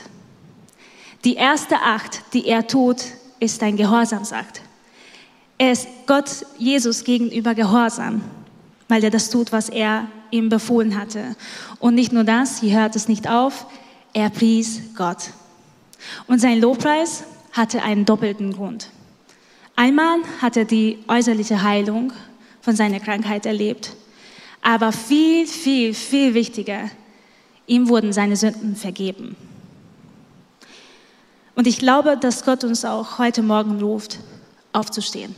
Die 1.25 1.33
erste 1.33 1.81
Akt, 1.81 2.21
die 2.31 2.47
er 2.47 2.65
tut, 2.65 3.03
ist 3.41 3.61
ein 3.61 3.75
Gehorsamsakt. 3.75 4.61
Er 5.57 5.73
ist 5.73 5.85
Gott, 6.07 6.45
Jesus 6.57 7.03
gegenüber 7.03 7.55
gehorsam, 7.55 8.21
weil 8.87 9.03
er 9.03 9.09
das 9.09 9.29
tut, 9.29 9.51
was 9.51 9.67
er 9.67 10.07
ihm 10.31 10.47
befohlen 10.47 10.97
hatte. 10.97 11.35
Und 11.79 11.95
nicht 11.95 12.13
nur 12.13 12.23
das, 12.23 12.61
hier 12.61 12.79
hört 12.79 12.95
es 12.95 13.09
nicht 13.09 13.27
auf, 13.27 13.65
er 14.13 14.29
pries 14.29 14.95
Gott. 14.95 15.31
Und 16.27 16.39
sein 16.39 16.61
Lobpreis 16.61 17.25
hatte 17.51 17.83
einen 17.83 18.05
doppelten 18.05 18.53
Grund. 18.53 18.91
Einmal 19.75 20.19
hat 20.41 20.55
er 20.55 20.63
die 20.63 20.99
äußerliche 21.09 21.63
Heilung 21.63 22.13
von 22.61 22.77
seiner 22.77 23.01
Krankheit 23.01 23.45
erlebt, 23.45 23.93
aber 24.63 24.91
viel, 24.91 25.45
viel, 25.45 25.93
viel 25.93 26.33
wichtiger, 26.33 26.89
ihm 27.67 27.89
wurden 27.89 28.13
seine 28.13 28.35
Sünden 28.35 28.75
vergeben. 28.75 29.35
Und 31.55 31.67
ich 31.67 31.77
glaube, 31.77 32.17
dass 32.17 32.45
Gott 32.45 32.63
uns 32.63 32.83
auch 32.83 33.19
heute 33.19 33.43
Morgen 33.43 33.79
ruft, 33.79 34.19
aufzustehen. 34.71 35.35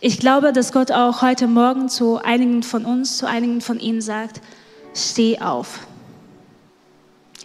Ich 0.00 0.20
glaube, 0.20 0.52
dass 0.52 0.72
Gott 0.72 0.92
auch 0.92 1.22
heute 1.22 1.48
Morgen 1.48 1.88
zu 1.88 2.18
einigen 2.22 2.62
von 2.62 2.84
uns, 2.84 3.18
zu 3.18 3.26
einigen 3.26 3.60
von 3.60 3.80
Ihnen 3.80 4.00
sagt, 4.00 4.40
steh 4.94 5.40
auf. 5.40 5.80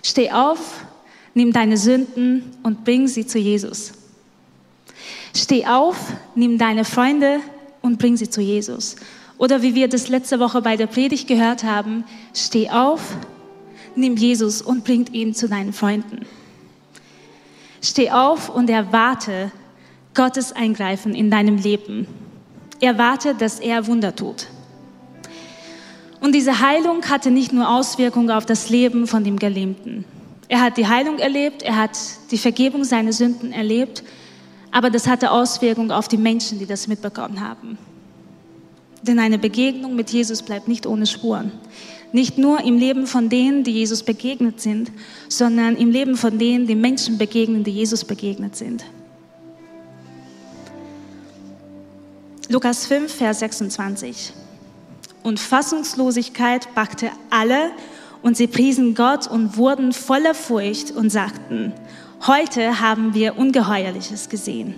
Steh 0.04 0.32
auf 0.32 0.86
nimm 1.36 1.52
deine 1.52 1.78
Sünden 1.78 2.54
und 2.64 2.84
bring 2.84 3.08
sie 3.08 3.28
zu 3.28 3.38
Jesus. 3.38 3.92
Steh 5.36 5.68
auf, 5.68 5.98
nimm 6.34 6.58
deine 6.58 6.86
Freunde 6.86 7.42
und 7.82 8.00
bring 8.00 8.18
sie 8.18 8.30
zu 8.30 8.42
Jesus. 8.42 8.96
Oder 9.38 9.62
wie 9.62 9.76
wir 9.76 9.88
das 9.90 10.08
letzte 10.08 10.40
Woche 10.40 10.62
bei 10.62 10.78
der 10.78 10.88
Predigt 10.88 11.28
gehört 11.28 11.64
haben, 11.64 12.06
steh 12.34 12.70
auf, 12.70 13.02
nimm 13.96 14.16
Jesus 14.16 14.62
und 14.62 14.84
bring 14.84 15.08
ihn 15.12 15.34
zu 15.34 15.50
deinen 15.50 15.74
Freunden. 15.74 16.26
Steh 17.82 18.12
auf 18.12 18.50
und 18.50 18.70
erwarte 18.70 19.52
Gottes 20.14 20.54
Eingreifen 20.54 21.14
in 21.14 21.30
deinem 21.30 21.58
Leben. 21.58 22.08
Erwarte, 22.80 23.36
dass 23.36 23.60
er 23.60 23.88
Wunder 23.88 24.16
tut. 24.16 24.48
Und 26.22 26.34
diese 26.34 26.62
Heilung 26.62 27.04
hatte 27.10 27.30
nicht 27.30 27.54
nur 27.54 27.70
Auswirkungen 27.70 28.32
auf 28.32 28.46
das 28.46 28.70
Leben 28.70 29.06
von 29.06 29.24
dem 29.24 29.38
Gelähmten. 29.38 30.06
Er 30.48 30.62
hat 30.62 30.78
die 30.78 30.88
Heilung 30.88 31.20
erlebt, 31.20 31.62
er 31.62 31.76
hat 31.76 31.98
die 32.32 32.38
Vergebung 32.38 32.84
seiner 32.84 33.14
Sünden 33.14 33.52
erlebt, 33.52 34.04
aber 34.72 34.90
das 34.90 35.08
hatte 35.08 35.32
Auswirkungen 35.32 35.92
auf 35.92 36.08
die 36.08 36.18
Menschen, 36.18 36.60
die 36.60 36.66
das 36.66 36.88
mitbekommen 36.88 37.42
haben. 37.42 37.78
Denn 39.08 39.20
eine 39.20 39.38
Begegnung 39.38 39.96
mit 39.96 40.10
Jesus 40.10 40.42
bleibt 40.42 40.68
nicht 40.68 40.88
ohne 40.88 41.06
Spuren. 41.06 41.52
Nicht 42.12 42.38
nur 42.38 42.64
im 42.64 42.78
Leben 42.78 43.08
von 43.08 43.30
denen, 43.30 43.64
die 43.64 43.72
Jesus 43.72 44.02
begegnet 44.02 44.60
sind, 44.62 44.92
sondern 45.30 45.76
im 45.76 45.92
Leben 45.92 46.16
von 46.16 46.40
denen, 46.40 46.66
die 46.66 46.76
Menschen 46.76 47.18
begegnen, 47.18 47.64
die 47.64 47.72
Jesus 47.72 48.04
begegnet 48.04 48.56
sind. 48.56 48.84
Lukas 52.50 52.88
5, 52.88 53.14
Vers 53.14 53.40
26. 53.40 54.34
Und 55.24 55.40
Fassungslosigkeit 55.40 56.74
packte 56.74 57.12
alle, 57.30 57.72
und 58.22 58.36
sie 58.36 58.48
priesen 58.48 58.96
Gott 58.96 59.28
und 59.28 59.56
wurden 59.56 59.94
voller 59.94 60.34
Furcht 60.34 60.90
und 60.90 61.12
sagten, 61.12 61.74
heute 62.26 62.80
haben 62.80 63.14
wir 63.14 63.38
Ungeheuerliches 63.38 64.30
gesehen. 64.30 64.74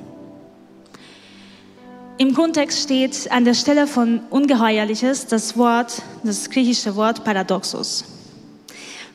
Im 2.19 2.34
Kontext 2.34 2.80
steht 2.80 3.30
an 3.32 3.45
der 3.45 3.53
Stelle 3.53 3.86
von 3.86 4.21
Ungeheuerliches 4.32 5.27
das 5.27 5.56
Wort, 5.56 6.01
das 6.23 6.49
griechische 6.49 6.95
Wort 6.95 7.23
Paradoxus, 7.23 8.06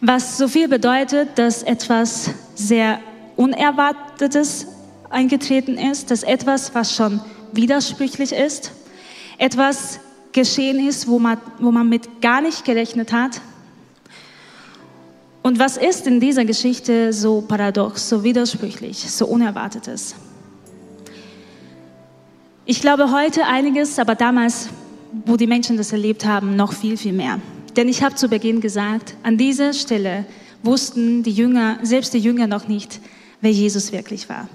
was 0.00 0.38
so 0.38 0.46
viel 0.46 0.68
bedeutet, 0.68 1.30
dass 1.36 1.64
etwas 1.64 2.30
sehr 2.54 3.00
Unerwartetes 3.34 4.68
eingetreten 5.10 5.78
ist, 5.78 6.12
dass 6.12 6.22
etwas, 6.22 6.76
was 6.76 6.94
schon 6.94 7.20
widersprüchlich 7.52 8.30
ist, 8.30 8.70
etwas 9.36 9.98
geschehen 10.30 10.86
ist, 10.86 11.08
wo 11.08 11.18
man, 11.18 11.38
wo 11.58 11.72
man 11.72 11.88
mit 11.88 12.20
gar 12.20 12.40
nicht 12.40 12.64
gerechnet 12.64 13.12
hat, 13.12 13.40
und 15.42 15.58
was 15.58 15.76
ist 15.76 16.06
in 16.06 16.20
dieser 16.20 16.44
Geschichte 16.44 17.12
so 17.12 17.40
paradox, 17.40 18.08
so 18.08 18.22
widersprüchlich, 18.22 19.10
so 19.10 19.26
unerwartetes? 19.26 20.14
Ich 22.64 22.81
glaube 22.81 23.11
heute 23.11 23.44
einiges, 23.46 23.98
aber 23.98 24.14
damals, 24.14 24.68
wo 25.27 25.37
die 25.37 25.48
Menschen 25.48 25.77
das 25.77 25.90
erlebt 25.90 26.25
haben, 26.25 26.55
noch 26.55 26.72
viel, 26.72 26.96
viel 26.96 27.12
mehr. 27.12 27.40
Denn 27.75 27.88
ich 27.88 28.05
habe 28.05 28.14
zu 28.14 28.29
Beginn 28.29 28.61
gesagt, 28.61 29.16
an 29.25 29.37
dieser 29.37 29.72
Stelle 29.72 30.27
wussten 30.62 31.25
die 31.25 31.33
Jünger, 31.33 31.81
selbst 31.83 32.14
die 32.14 32.20
Jünger 32.20 32.46
noch 32.46 32.68
nicht, 32.68 33.01
wer 33.40 33.51
Jesus 33.51 33.90
wirklich 33.90 34.29
war. 34.29 34.48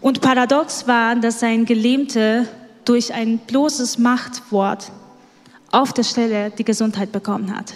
Und 0.00 0.20
paradox 0.20 0.88
war, 0.88 1.14
dass 1.14 1.38
sein 1.38 1.64
Gelähmte 1.64 2.48
durch 2.84 3.14
ein 3.14 3.38
bloßes 3.38 3.98
Machtwort 3.98 4.90
auf 5.70 5.92
der 5.92 6.02
Stelle 6.02 6.50
die 6.50 6.64
Gesundheit 6.64 7.12
bekommen 7.12 7.56
hat. 7.56 7.72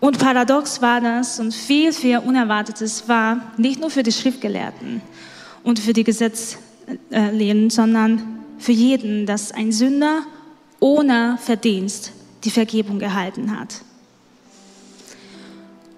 Und 0.00 0.18
paradox 0.18 0.82
war 0.82 1.00
das 1.00 1.40
und 1.40 1.54
viel, 1.54 1.94
viel 1.94 2.18
Unerwartetes 2.18 3.08
war 3.08 3.40
nicht 3.56 3.80
nur 3.80 3.88
für 3.88 4.02
die 4.02 4.12
Schriftgelehrten 4.12 5.00
und 5.62 5.78
für 5.78 5.94
die 5.94 6.04
Gesetzlehnen, 7.10 7.70
sondern 7.70 8.40
für 8.58 8.72
jeden, 8.72 9.26
dass 9.26 9.52
ein 9.52 9.72
Sünder 9.72 10.22
ohne 10.78 11.38
Verdienst 11.40 12.12
die 12.44 12.50
Vergebung 12.50 13.00
erhalten 13.00 13.58
hat. 13.58 13.82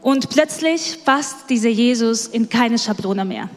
Und 0.00 0.30
plötzlich 0.30 0.98
passt 1.04 1.48
dieser 1.48 1.68
Jesus 1.68 2.26
in 2.26 2.48
keine 2.48 2.78
Schablone 2.78 3.24
mehr. 3.24 3.48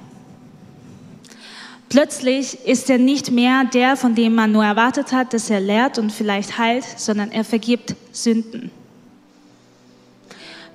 Plötzlich 1.90 2.60
ist 2.66 2.90
er 2.90 2.98
nicht 2.98 3.32
mehr 3.32 3.64
der, 3.64 3.96
von 3.96 4.16
dem 4.16 4.36
man 4.36 4.52
nur 4.52 4.66
erwartet 4.66 5.12
hat, 5.12 5.34
dass 5.34 5.50
er 5.50 5.60
lehrt 5.60 5.98
und 5.98 6.12
vielleicht 6.12 6.58
heilt, 6.58 6.84
sondern 6.98 7.32
er 7.32 7.44
vergibt 7.44 7.96
Sünden. 8.12 8.70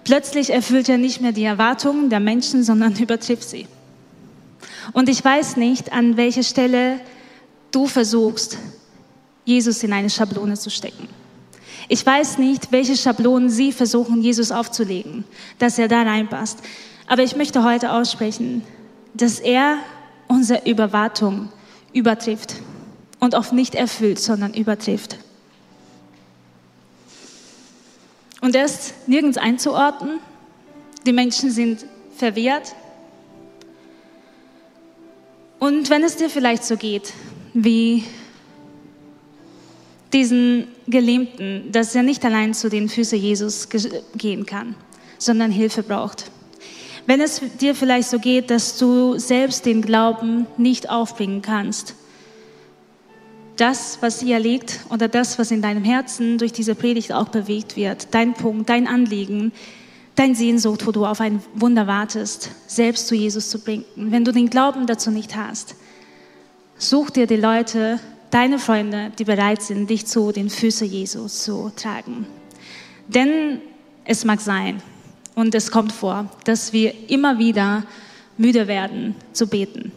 Plötzlich 0.02 0.50
erfüllt 0.50 0.88
er 0.88 0.98
nicht 0.98 1.20
mehr 1.20 1.32
die 1.32 1.44
Erwartungen 1.44 2.10
der 2.10 2.20
Menschen, 2.20 2.64
sondern 2.64 2.96
übertrifft 3.00 3.48
sie. 3.48 3.66
Und 4.92 5.08
ich 5.08 5.24
weiß 5.24 5.56
nicht, 5.56 5.92
an 5.92 6.16
welcher 6.16 6.42
Stelle 6.42 7.00
du 7.70 7.86
versuchst, 7.86 8.58
Jesus 9.44 9.82
in 9.82 9.92
eine 9.92 10.10
Schablone 10.10 10.54
zu 10.54 10.70
stecken. 10.70 11.08
Ich 11.88 12.04
weiß 12.04 12.38
nicht, 12.38 12.70
welche 12.72 12.96
Schablonen 12.96 13.50
Sie 13.50 13.72
versuchen, 13.72 14.22
Jesus 14.22 14.52
aufzulegen, 14.52 15.24
dass 15.58 15.78
er 15.78 15.88
da 15.88 16.02
reinpasst. 16.02 16.58
Aber 17.06 17.22
ich 17.22 17.34
möchte 17.34 17.64
heute 17.64 17.92
aussprechen, 17.92 18.62
dass 19.14 19.40
er 19.40 19.78
unsere 20.28 20.68
Überwartung 20.68 21.48
übertrifft 21.92 22.54
und 23.18 23.34
oft 23.34 23.52
nicht 23.52 23.74
erfüllt, 23.74 24.20
sondern 24.20 24.54
übertrifft. 24.54 25.18
Und 28.40 28.54
er 28.54 28.64
ist 28.64 28.94
nirgends 29.06 29.36
einzuordnen. 29.36 30.20
Die 31.04 31.12
Menschen 31.12 31.50
sind 31.50 31.84
verwirrt. 32.16 32.74
Und 35.60 35.90
wenn 35.90 36.02
es 36.02 36.16
dir 36.16 36.30
vielleicht 36.30 36.64
so 36.64 36.76
geht, 36.76 37.12
wie 37.52 38.04
diesen 40.12 40.68
Gelähmten, 40.88 41.70
dass 41.70 41.94
er 41.94 42.02
nicht 42.02 42.24
allein 42.24 42.54
zu 42.54 42.70
den 42.70 42.88
Füßen 42.88 43.18
Jesus 43.18 43.68
gehen 44.16 44.46
kann, 44.46 44.74
sondern 45.18 45.52
Hilfe 45.52 45.82
braucht. 45.82 46.30
Wenn 47.06 47.20
es 47.20 47.42
dir 47.60 47.74
vielleicht 47.74 48.08
so 48.08 48.18
geht, 48.18 48.50
dass 48.50 48.78
du 48.78 49.18
selbst 49.18 49.66
den 49.66 49.82
Glauben 49.82 50.46
nicht 50.56 50.88
aufbringen 50.88 51.42
kannst, 51.42 51.94
das, 53.56 53.98
was 54.00 54.20
hier 54.20 54.38
liegt 54.38 54.80
oder 54.88 55.08
das, 55.08 55.38
was 55.38 55.50
in 55.50 55.60
deinem 55.60 55.84
Herzen 55.84 56.38
durch 56.38 56.52
diese 56.52 56.74
Predigt 56.74 57.12
auch 57.12 57.28
bewegt 57.28 57.76
wird, 57.76 58.08
dein 58.12 58.32
Punkt, 58.32 58.70
dein 58.70 58.86
Anliegen, 58.86 59.52
dein 60.16 60.34
Sehnsucht, 60.34 60.86
wo 60.86 60.92
du 60.92 61.06
auf 61.06 61.20
ein 61.20 61.42
Wunder 61.54 61.86
wartest, 61.86 62.50
selbst 62.66 63.06
zu 63.06 63.14
Jesus 63.14 63.50
zu 63.50 63.58
bringen. 63.58 63.84
Wenn 63.96 64.24
du 64.24 64.32
den 64.32 64.50
Glauben 64.50 64.86
dazu 64.86 65.10
nicht 65.10 65.36
hast, 65.36 65.74
such 66.76 67.10
dir 67.10 67.26
die 67.26 67.36
Leute, 67.36 68.00
deine 68.30 68.58
Freunde, 68.58 69.12
die 69.18 69.24
bereit 69.24 69.62
sind, 69.62 69.90
dich 69.90 70.06
zu 70.06 70.32
den 70.32 70.50
Füßen 70.50 70.86
Jesus 70.86 71.42
zu 71.42 71.72
tragen. 71.76 72.26
Denn 73.08 73.60
es 74.04 74.24
mag 74.24 74.40
sein, 74.40 74.82
und 75.34 75.54
es 75.54 75.70
kommt 75.70 75.92
vor, 75.92 76.28
dass 76.44 76.72
wir 76.72 76.92
immer 77.08 77.38
wieder 77.38 77.84
müde 78.36 78.68
werden 78.68 79.14
zu 79.32 79.46
beten. 79.46 79.92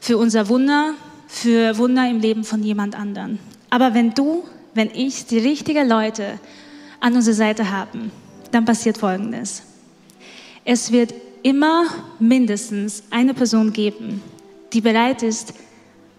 Für 0.00 0.18
unser 0.18 0.48
Wunder, 0.48 0.94
für 1.26 1.78
Wunder 1.78 2.08
im 2.08 2.20
Leben 2.20 2.44
von 2.44 2.62
jemand 2.62 2.94
anderen. 2.94 3.38
Aber 3.70 3.94
wenn 3.94 4.14
du, 4.14 4.44
wenn 4.74 4.90
ich 4.90 5.26
die 5.26 5.38
richtigen 5.38 5.88
Leute 5.88 6.38
an 7.00 7.14
unserer 7.14 7.34
Seite 7.34 7.70
haben, 7.70 8.10
dann 8.52 8.64
passiert 8.64 8.98
Folgendes. 8.98 9.62
Es 10.64 10.92
wird 10.92 11.14
immer 11.42 11.84
mindestens 12.18 13.04
eine 13.10 13.34
Person 13.34 13.72
geben, 13.72 14.22
die 14.72 14.80
bereit 14.80 15.22
ist, 15.22 15.54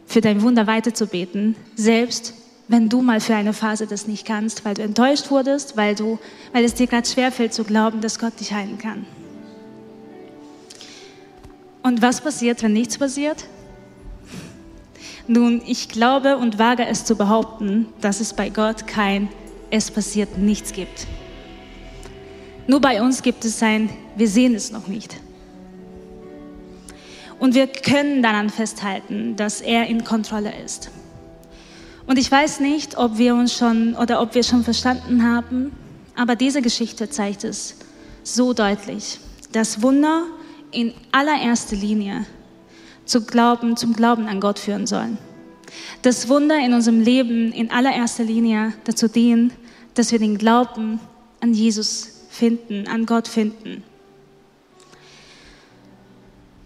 für 0.06 0.22
dein 0.22 0.42
Wunder 0.42 0.68
weiterzubeten, 0.68 1.56
selbst 1.76 2.34
wenn 2.70 2.90
du 2.90 3.02
mal 3.02 3.20
für 3.20 3.36
eine 3.36 3.54
Phase 3.54 3.88
das 3.88 4.08
nicht 4.08 4.26
kannst, 4.26 4.66
weil 4.66 4.74
du 4.74 4.84
enttäuscht 4.84 5.30
wurdest, 5.32 5.78
weil, 5.78 5.96
du, 5.96 6.18
weil 6.54 6.64
es 6.64 6.74
dir 6.74 6.88
gerade 6.88 7.08
schwerfällt 7.08 7.54
zu 7.54 7.64
glauben, 7.64 8.02
dass 8.02 8.20
Gott 8.20 8.40
dich 8.40 8.54
heilen 8.54 8.78
kann. 8.78 9.06
Und 11.84 12.02
was 12.02 12.22
passiert, 12.22 12.64
wenn 12.64 12.74
nichts 12.74 12.98
passiert? 12.98 13.46
Nun, 15.28 15.62
ich 15.66 15.90
glaube 15.90 16.38
und 16.38 16.58
wage 16.58 16.86
es 16.86 17.04
zu 17.04 17.16
behaupten, 17.16 17.88
dass 18.02 18.22
es 18.22 18.34
bei 18.34 18.50
Gott 18.50 18.88
kein 18.88 19.30
Es 19.70 19.92
passiert 19.92 20.38
nichts 20.38 20.72
gibt. 20.72 21.08
Nur 22.68 22.82
bei 22.82 23.02
uns 23.02 23.22
gibt 23.22 23.46
es 23.46 23.64
ein 23.64 23.90
Wir 24.16 24.28
sehen 24.28 24.54
es 24.56 24.72
noch 24.72 24.88
nicht. 24.88 25.16
Und 27.40 27.56
wir 27.56 27.68
können 27.68 28.22
daran 28.22 28.50
festhalten, 28.50 29.36
dass 29.36 29.62
er 29.62 29.88
in 29.88 30.04
Kontrolle 30.04 30.52
ist. 30.66 30.90
Und 32.08 32.18
ich 32.18 32.32
weiß 32.32 32.62
nicht, 32.62 32.98
ob 32.98 33.18
wir 33.18 33.36
uns 33.36 33.56
schon 33.56 33.96
oder 33.96 34.22
ob 34.22 34.34
wir 34.34 34.44
schon 34.44 34.64
verstanden 34.64 35.24
haben, 35.24 35.72
aber 36.16 36.36
diese 36.36 36.62
Geschichte 36.62 37.10
zeigt 37.10 37.44
es 37.44 37.76
so 38.24 38.54
deutlich, 38.54 39.20
dass 39.52 39.82
Wunder 39.82 40.24
in 40.72 40.94
allererster 41.12 41.76
Linie 41.76 42.26
zu 43.06 43.26
Glauben, 43.26 43.78
zum 43.78 43.94
Glauben 43.94 44.28
an 44.28 44.40
Gott 44.40 44.58
führen 44.58 44.88
sollen. 44.88 45.18
Dass 46.02 46.28
Wunder 46.28 46.58
in 46.60 46.74
unserem 46.74 47.02
Leben 47.02 47.52
in 47.52 47.72
allererster 47.72 48.24
Linie 48.24 48.74
dazu 48.84 49.08
dienen, 49.08 49.52
dass 49.94 50.12
wir 50.12 50.20
den 50.20 50.38
Glauben 50.38 51.00
an 51.40 51.54
Jesus 51.54 52.17
finden, 52.38 52.88
an 52.88 53.06
Gott 53.06 53.28
finden. 53.28 53.84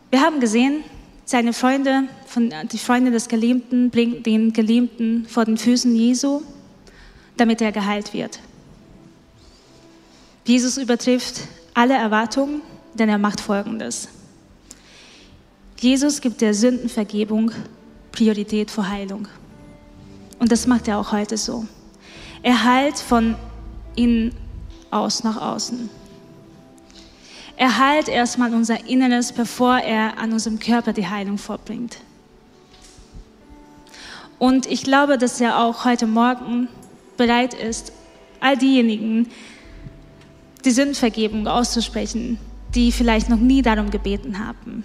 Wir 0.10 0.22
haben 0.22 0.42
gesehen, 0.42 0.84
seine 1.24 1.54
Freunde, 1.54 2.04
von, 2.26 2.54
die 2.72 2.78
Freunde 2.78 3.12
des 3.12 3.30
Gelähmten 3.30 3.90
bringen 3.90 4.22
den 4.24 4.52
Gelähmten 4.52 5.26
vor 5.28 5.46
den 5.46 5.58
Füßen 5.58 5.96
Jesu, 5.96 6.42
damit 7.38 7.62
er 7.62 7.72
geheilt 7.72 8.14
wird. 8.14 8.40
Jesus 10.44 10.78
übertrifft 10.78 11.42
alle 11.74 11.94
Erwartungen, 11.94 12.62
denn 12.94 13.08
er 13.08 13.18
macht 13.18 13.40
Folgendes. 13.40 14.10
Jesus 15.80 16.20
gibt 16.20 16.42
der 16.42 16.54
Sündenvergebung 16.54 17.52
Priorität 18.12 18.70
vor 18.70 18.90
Heilung. 18.90 19.30
Und 20.40 20.52
das 20.52 20.68
macht 20.68 20.90
er 20.90 20.98
auch 20.98 21.14
heute 21.14 21.38
so. 21.38 21.66
Er 22.44 22.66
heilt 22.66 22.98
von 22.98 23.36
innen 23.96 24.36
aus 24.92 25.24
nach 25.24 25.42
außen. 25.42 25.90
Er 27.58 27.78
heilt 27.78 28.08
erstmal 28.08 28.54
unser 28.54 28.88
Inneres, 28.88 29.32
bevor 29.34 29.78
er 29.78 30.18
an 30.18 30.34
unserem 30.34 30.60
Körper 30.60 30.94
die 30.94 31.08
Heilung 31.08 31.38
vorbringt. 31.38 31.98
Und 34.40 34.66
ich 34.66 34.84
glaube, 34.84 35.18
dass 35.18 35.40
er 35.40 35.60
auch 35.60 35.86
heute 35.86 36.08
Morgen 36.08 36.68
bereit 37.18 37.54
ist, 37.54 37.92
all 38.40 38.58
diejenigen 38.58 39.30
die 40.66 40.72
Sündvergebung 40.72 41.48
auszusprechen, 41.48 42.40
die 42.74 42.92
vielleicht 42.92 43.30
noch 43.30 43.38
nie 43.38 43.62
darum 43.62 43.92
gebeten 43.92 44.40
haben. 44.46 44.84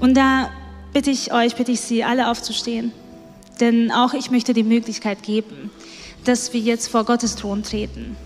Und 0.00 0.16
da 0.16 0.50
bitte 0.92 1.10
ich 1.10 1.32
euch, 1.32 1.56
bitte 1.56 1.72
ich 1.72 1.80
Sie 1.80 2.04
alle 2.04 2.30
aufzustehen. 2.30 2.92
Denn 3.60 3.90
auch 3.90 4.14
ich 4.14 4.30
möchte 4.30 4.54
die 4.54 4.62
Möglichkeit 4.62 5.22
geben, 5.22 5.70
dass 6.24 6.52
wir 6.52 6.60
jetzt 6.60 6.88
vor 6.88 7.04
Gottes 7.04 7.36
Thron 7.36 7.62
treten. 7.62 8.16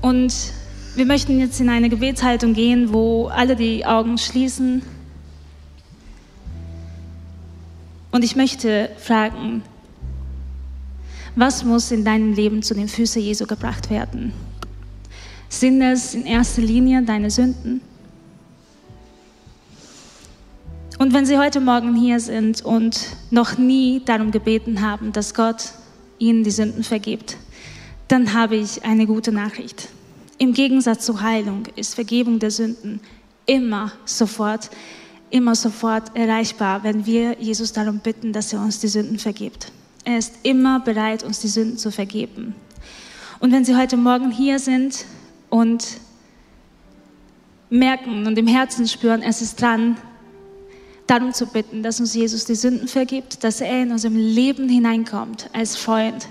Und 0.00 0.34
wir 0.94 1.06
möchten 1.06 1.38
jetzt 1.38 1.60
in 1.60 1.68
eine 1.68 1.88
Gebetshaltung 1.88 2.54
gehen, 2.54 2.92
wo 2.92 3.26
alle 3.26 3.56
die 3.56 3.84
Augen 3.84 4.18
schließen. 4.18 4.82
Und 8.10 8.24
ich 8.24 8.34
möchte 8.34 8.90
fragen, 8.98 9.62
was 11.36 11.64
muss 11.64 11.90
in 11.90 12.04
deinem 12.04 12.32
Leben 12.32 12.62
zu 12.62 12.74
den 12.74 12.88
Füßen 12.88 13.22
Jesu 13.22 13.46
gebracht 13.46 13.88
werden? 13.90 14.32
Sind 15.48 15.80
es 15.82 16.14
in 16.14 16.26
erster 16.26 16.62
Linie 16.62 17.02
deine 17.02 17.30
Sünden? 17.30 17.80
Und 20.98 21.14
wenn 21.14 21.24
Sie 21.24 21.38
heute 21.38 21.60
Morgen 21.60 21.94
hier 21.94 22.20
sind 22.20 22.62
und 22.62 23.06
noch 23.30 23.56
nie 23.56 24.02
darum 24.04 24.32
gebeten 24.32 24.82
haben, 24.82 25.12
dass 25.12 25.34
Gott 25.34 25.70
Ihnen 26.18 26.44
die 26.44 26.50
Sünden 26.50 26.84
vergibt, 26.84 27.38
dann 28.10 28.34
habe 28.34 28.56
ich 28.56 28.84
eine 28.84 29.06
gute 29.06 29.30
Nachricht. 29.30 29.88
Im 30.36 30.52
Gegensatz 30.52 31.06
zur 31.06 31.22
Heilung 31.22 31.62
ist 31.76 31.94
Vergebung 31.94 32.40
der 32.40 32.50
Sünden 32.50 33.00
immer 33.46 33.92
sofort, 34.04 34.68
immer 35.30 35.54
sofort 35.54 36.16
erreichbar, 36.16 36.82
wenn 36.82 37.06
wir 37.06 37.36
Jesus 37.38 37.72
darum 37.72 38.00
bitten, 38.00 38.32
dass 38.32 38.52
er 38.52 38.60
uns 38.60 38.80
die 38.80 38.88
Sünden 38.88 39.20
vergibt. 39.20 39.70
Er 40.04 40.18
ist 40.18 40.34
immer 40.42 40.80
bereit, 40.80 41.22
uns 41.22 41.38
die 41.38 41.48
Sünden 41.48 41.78
zu 41.78 41.92
vergeben. 41.92 42.56
Und 43.38 43.52
wenn 43.52 43.64
Sie 43.64 43.76
heute 43.76 43.96
Morgen 43.96 44.32
hier 44.32 44.58
sind 44.58 45.04
und 45.48 45.86
merken 47.68 48.26
und 48.26 48.36
im 48.36 48.48
Herzen 48.48 48.88
spüren, 48.88 49.22
es 49.22 49.40
ist 49.40 49.60
dran, 49.60 49.96
darum 51.06 51.32
zu 51.32 51.46
bitten, 51.46 51.84
dass 51.84 52.00
uns 52.00 52.14
Jesus 52.14 52.44
die 52.44 52.56
Sünden 52.56 52.88
vergibt, 52.88 53.44
dass 53.44 53.60
er 53.60 53.82
in 53.82 53.92
unserem 53.92 54.16
Leben 54.16 54.68
hineinkommt 54.68 55.48
als 55.52 55.76
Freund, 55.76 56.28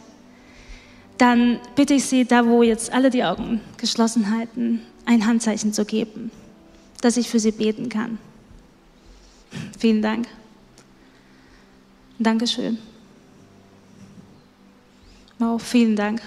dann 1.20 1.60
bitte 1.76 1.94
ich 1.94 2.06
Sie, 2.06 2.26
da 2.26 2.48
wo 2.48 2.64
jetzt 2.64 2.92
alle 2.92 3.10
die 3.10 3.24
Augen 3.24 3.62
geschlossen 3.78 4.32
halten, 4.32 4.82
ein 5.06 5.26
Handzeichen 5.26 5.74
zu 5.74 5.86
geben, 5.86 6.32
dass 7.02 7.18
ich 7.18 7.30
für 7.30 7.40
Sie 7.40 7.52
beten 7.52 7.90
kann. 7.90 8.18
Vielen 9.78 10.02
Dank. 10.02 10.28
Dankeschön. 12.18 12.78
Wow, 15.40 15.62
vielen 15.62 15.96
Dank. 15.96 16.22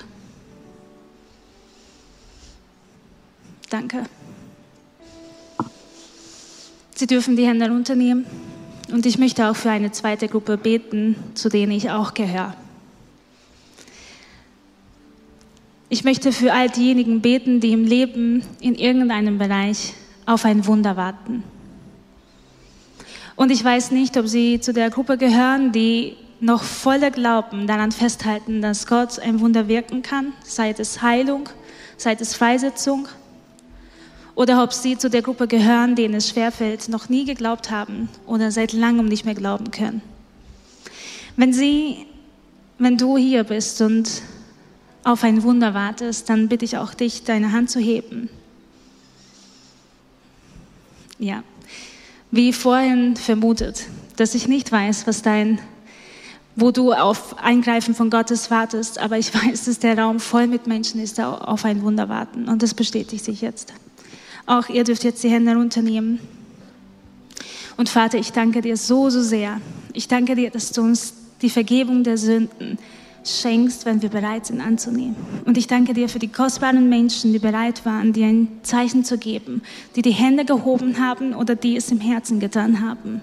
Danke. 3.71 4.05
Sie 6.95 7.07
dürfen 7.07 7.37
die 7.37 7.47
Hände 7.47 7.69
runternehmen 7.69 8.27
und 8.91 9.07
ich 9.07 9.19
möchte 9.19 9.49
auch 9.49 9.57
für 9.57 9.71
eine 9.71 9.91
zweite 9.93 10.29
Gruppe 10.29 10.59
beten, 10.59 11.17
zu 11.35 11.49
denen 11.49 11.73
ich 11.73 11.91
auch 11.91 12.15
gehöre. 12.15 12.55
Ich 15.93 16.05
möchte 16.05 16.33
für 16.33 16.55
all 16.55 16.71
diejenigen 16.71 17.21
beten, 17.21 17.61
die 17.61 17.73
im 17.73 17.85
Leben 17.85 18.43
in 18.61 18.77
irgendeinem 18.77 19.37
Bereich 19.37 19.93
auf 20.25 20.47
ein 20.47 20.67
Wunder 20.67 20.97
warten. 20.97 21.45
Und 23.37 23.51
ich 23.51 23.63
weiß 23.63 23.91
nicht, 23.91 24.17
ob 24.17 24.27
Sie 24.27 24.59
zu 24.59 24.73
der 24.73 24.89
Gruppe 24.89 25.19
gehören, 25.19 25.71
die 25.71 26.17
noch 26.41 26.63
voller 26.63 27.11
Glauben 27.11 27.67
daran 27.67 27.93
festhalten, 27.93 28.63
dass 28.63 28.87
Gott 28.87 29.19
ein 29.19 29.41
Wunder 29.41 29.69
wirken 29.69 30.01
kann, 30.01 30.33
sei 30.43 30.71
es 30.71 31.03
Heilung, 31.03 31.51
sei 31.99 32.17
es 32.19 32.35
Freisetzung, 32.35 33.07
oder 34.35 34.63
ob 34.63 34.73
Sie 34.73 34.97
zu 34.97 35.11
der 35.11 35.21
Gruppe 35.21 35.47
gehören, 35.47 35.95
denen 35.95 36.15
es 36.15 36.31
schwerfällt, 36.31 36.89
noch 36.89 37.11
nie 37.11 37.27
geglaubt 37.27 37.71
haben 37.71 38.09
oder 38.27 38.51
seit 38.51 38.73
langem 38.73 39.09
nicht 39.09 39.27
mehr 39.27 39.35
glauben 39.35 39.71
können. 39.71 40.01
Wenn 41.37 41.53
Sie, 41.53 42.07
wenn 42.79 42.97
du 42.97 43.19
hier 43.19 43.45
bist 43.45 43.83
und 43.83 44.23
auf 45.05 45.25
ein 45.25 45.43
Wunder 45.43 45.75
wartest, 45.75 46.29
dann 46.29 46.49
bitte 46.49 46.65
ich 46.65 46.77
auch 46.77 46.95
dich, 46.95 47.25
deine 47.25 47.53
Hand 47.53 47.71
zu 47.71 47.81
heben. 47.81 48.29
Ja, 51.19 51.43
wie 52.31 52.53
vorhin 52.53 53.17
vermutet, 53.17 53.87
dass 54.17 54.35
ich 54.35 54.49
nicht 54.49 54.73
weiß, 54.73 55.07
was 55.07 55.23
dein, 55.23 55.61
wo 56.57 56.71
du 56.71 56.93
auf 56.93 57.39
Eingreifen 57.39 57.95
von 57.95 58.11
Gottes 58.11 58.51
wartest, 58.51 58.99
aber 58.99 59.19
ich 59.19 59.35
weiß, 59.47 59.67
dass 59.67 59.79
der 59.79 59.99
Raum 59.99 60.21
voll 60.21 60.47
mit 60.47 60.67
Menschen 60.67 61.01
ist, 61.01 61.19
die 61.19 61.23
auf 61.23 61.65
ein 61.65 61.83
Wunder 61.83 62.09
warten. 62.09 62.49
Und 62.49 62.63
das 62.63 62.75
bestätigt 62.75 63.25
sich 63.25 63.41
jetzt. 63.41 63.75
Auch 64.47 64.69
ihr 64.69 64.85
dürft 64.85 65.05
jetzt 65.05 65.23
die 65.23 65.29
Hände 65.29 65.55
runternehmen. 65.55 66.19
Und 67.77 67.89
Vater, 67.89 68.19
ich 68.19 68.33
danke 68.33 68.61
dir 68.61 68.77
so, 68.77 69.11
so 69.11 69.23
sehr. 69.23 69.61
Ich 69.93 70.09
danke 70.09 70.35
dir, 70.35 70.51
dass 70.51 70.73
du 70.73 70.83
uns 70.83 71.15
die 71.43 71.51
Vergebung 71.51 72.05
der 72.05 72.19
Sünden 72.19 72.79
schenkst, 73.25 73.87
wenn 73.87 74.03
wir 74.03 74.09
bereit 74.09 74.47
sind 74.47 74.61
anzunehmen. 74.61 75.17
Und 75.45 75.57
ich 75.57 75.67
danke 75.67 75.95
dir 75.95 76.09
für 76.09 76.19
die 76.19 76.29
kostbaren 76.29 76.89
Menschen, 76.89 77.33
die 77.33 77.39
bereit 77.39 77.85
waren, 77.85 78.13
dir 78.13 78.27
ein 78.27 78.49
Zeichen 78.63 79.05
zu 79.05 79.19
geben, 79.19 79.63
die 79.97 80.03
die 80.03 80.11
Hände 80.11 80.45
gehoben 80.45 80.99
haben 80.99 81.35
oder 81.35 81.55
die 81.55 81.77
es 81.77 81.91
im 81.91 82.01
Herzen 82.01 82.41
getan 82.41 82.81
haben 82.81 83.21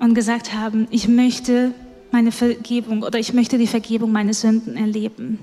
und 0.00 0.14
gesagt 0.14 0.54
haben, 0.54 0.88
ich 0.90 1.08
möchte 1.08 1.72
meine 2.10 2.32
Vergebung 2.32 3.02
oder 3.02 3.18
ich 3.18 3.32
möchte 3.32 3.58
die 3.58 3.66
Vergebung 3.66 4.10
meiner 4.10 4.34
Sünden 4.34 4.76
erleben. 4.76 5.38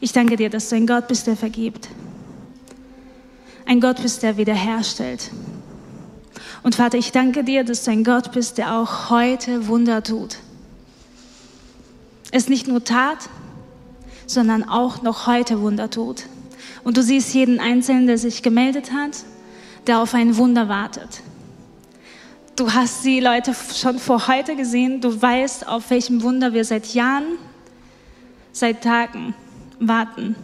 Ich 0.00 0.12
danke 0.12 0.36
dir, 0.36 0.50
dass 0.50 0.68
du 0.68 0.76
ein 0.76 0.86
Gott 0.86 1.08
bist, 1.08 1.26
der 1.26 1.36
vergibt. 1.36 1.88
Ein 3.66 3.80
Gott 3.80 4.02
bist, 4.02 4.22
der 4.22 4.36
wiederherstellt. 4.36 5.30
Und 6.62 6.74
Vater, 6.74 6.98
ich 6.98 7.12
danke 7.12 7.44
dir, 7.44 7.64
dass 7.64 7.84
du 7.84 7.90
ein 7.90 8.04
Gott 8.04 8.32
bist, 8.32 8.58
der 8.58 8.76
auch 8.76 9.10
heute 9.10 9.68
Wunder 9.68 10.02
tut 10.02 10.38
es 12.30 12.48
nicht 12.48 12.68
nur 12.68 12.84
tat, 12.84 13.28
sondern 14.26 14.68
auch 14.68 15.02
noch 15.02 15.26
heute 15.26 15.60
Wunder 15.60 15.90
tut. 15.90 16.24
Und 16.84 16.96
du 16.96 17.02
siehst 17.02 17.34
jeden 17.34 17.60
Einzelnen, 17.60 18.06
der 18.06 18.18
sich 18.18 18.42
gemeldet 18.42 18.92
hat, 18.92 19.24
der 19.86 20.00
auf 20.00 20.14
ein 20.14 20.36
Wunder 20.36 20.68
wartet. 20.68 21.22
Du 22.56 22.72
hast 22.72 23.04
die 23.04 23.20
Leute 23.20 23.54
schon 23.74 23.98
vor 23.98 24.28
heute 24.28 24.54
gesehen. 24.54 25.00
Du 25.00 25.20
weißt, 25.20 25.66
auf 25.66 25.90
welchem 25.90 26.22
Wunder 26.22 26.52
wir 26.52 26.64
seit 26.64 26.94
Jahren, 26.94 27.38
seit 28.52 28.84
Tagen 28.84 29.34
warten. 29.78 30.36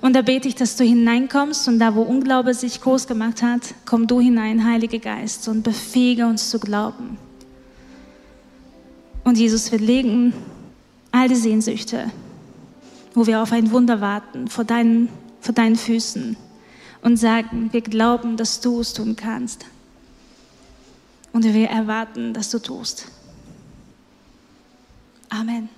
Und 0.00 0.14
da 0.14 0.22
bete 0.22 0.48
ich, 0.48 0.54
dass 0.54 0.76
du 0.76 0.84
hineinkommst 0.84 1.68
und 1.68 1.78
da, 1.78 1.94
wo 1.94 2.02
Unglaube 2.02 2.54
sich 2.54 2.80
groß 2.80 3.06
gemacht 3.06 3.42
hat, 3.42 3.74
komm 3.84 4.06
du 4.06 4.20
hinein, 4.20 4.64
Heiliger 4.64 4.98
Geist, 4.98 5.48
und 5.48 5.62
befähige 5.62 6.26
uns 6.26 6.50
zu 6.50 6.58
glauben. 6.58 7.18
Und 9.24 9.36
Jesus, 9.36 9.70
wir 9.70 9.78
legen 9.78 10.32
all 11.12 11.28
die 11.28 11.34
Sehnsüchte, 11.34 12.10
wo 13.14 13.26
wir 13.26 13.42
auf 13.42 13.52
ein 13.52 13.70
Wunder 13.70 14.00
warten, 14.00 14.48
vor 14.48 14.64
deinen, 14.64 15.08
vor 15.40 15.54
deinen 15.54 15.76
Füßen 15.76 16.36
und 17.02 17.16
sagen, 17.16 17.70
wir 17.72 17.80
glauben, 17.80 18.36
dass 18.36 18.60
du 18.60 18.80
es 18.80 18.92
tun 18.92 19.16
kannst. 19.16 19.66
Und 21.32 21.44
wir 21.44 21.68
erwarten, 21.68 22.34
dass 22.34 22.50
du 22.50 22.58
tust. 22.58 23.06
Amen. 25.28 25.68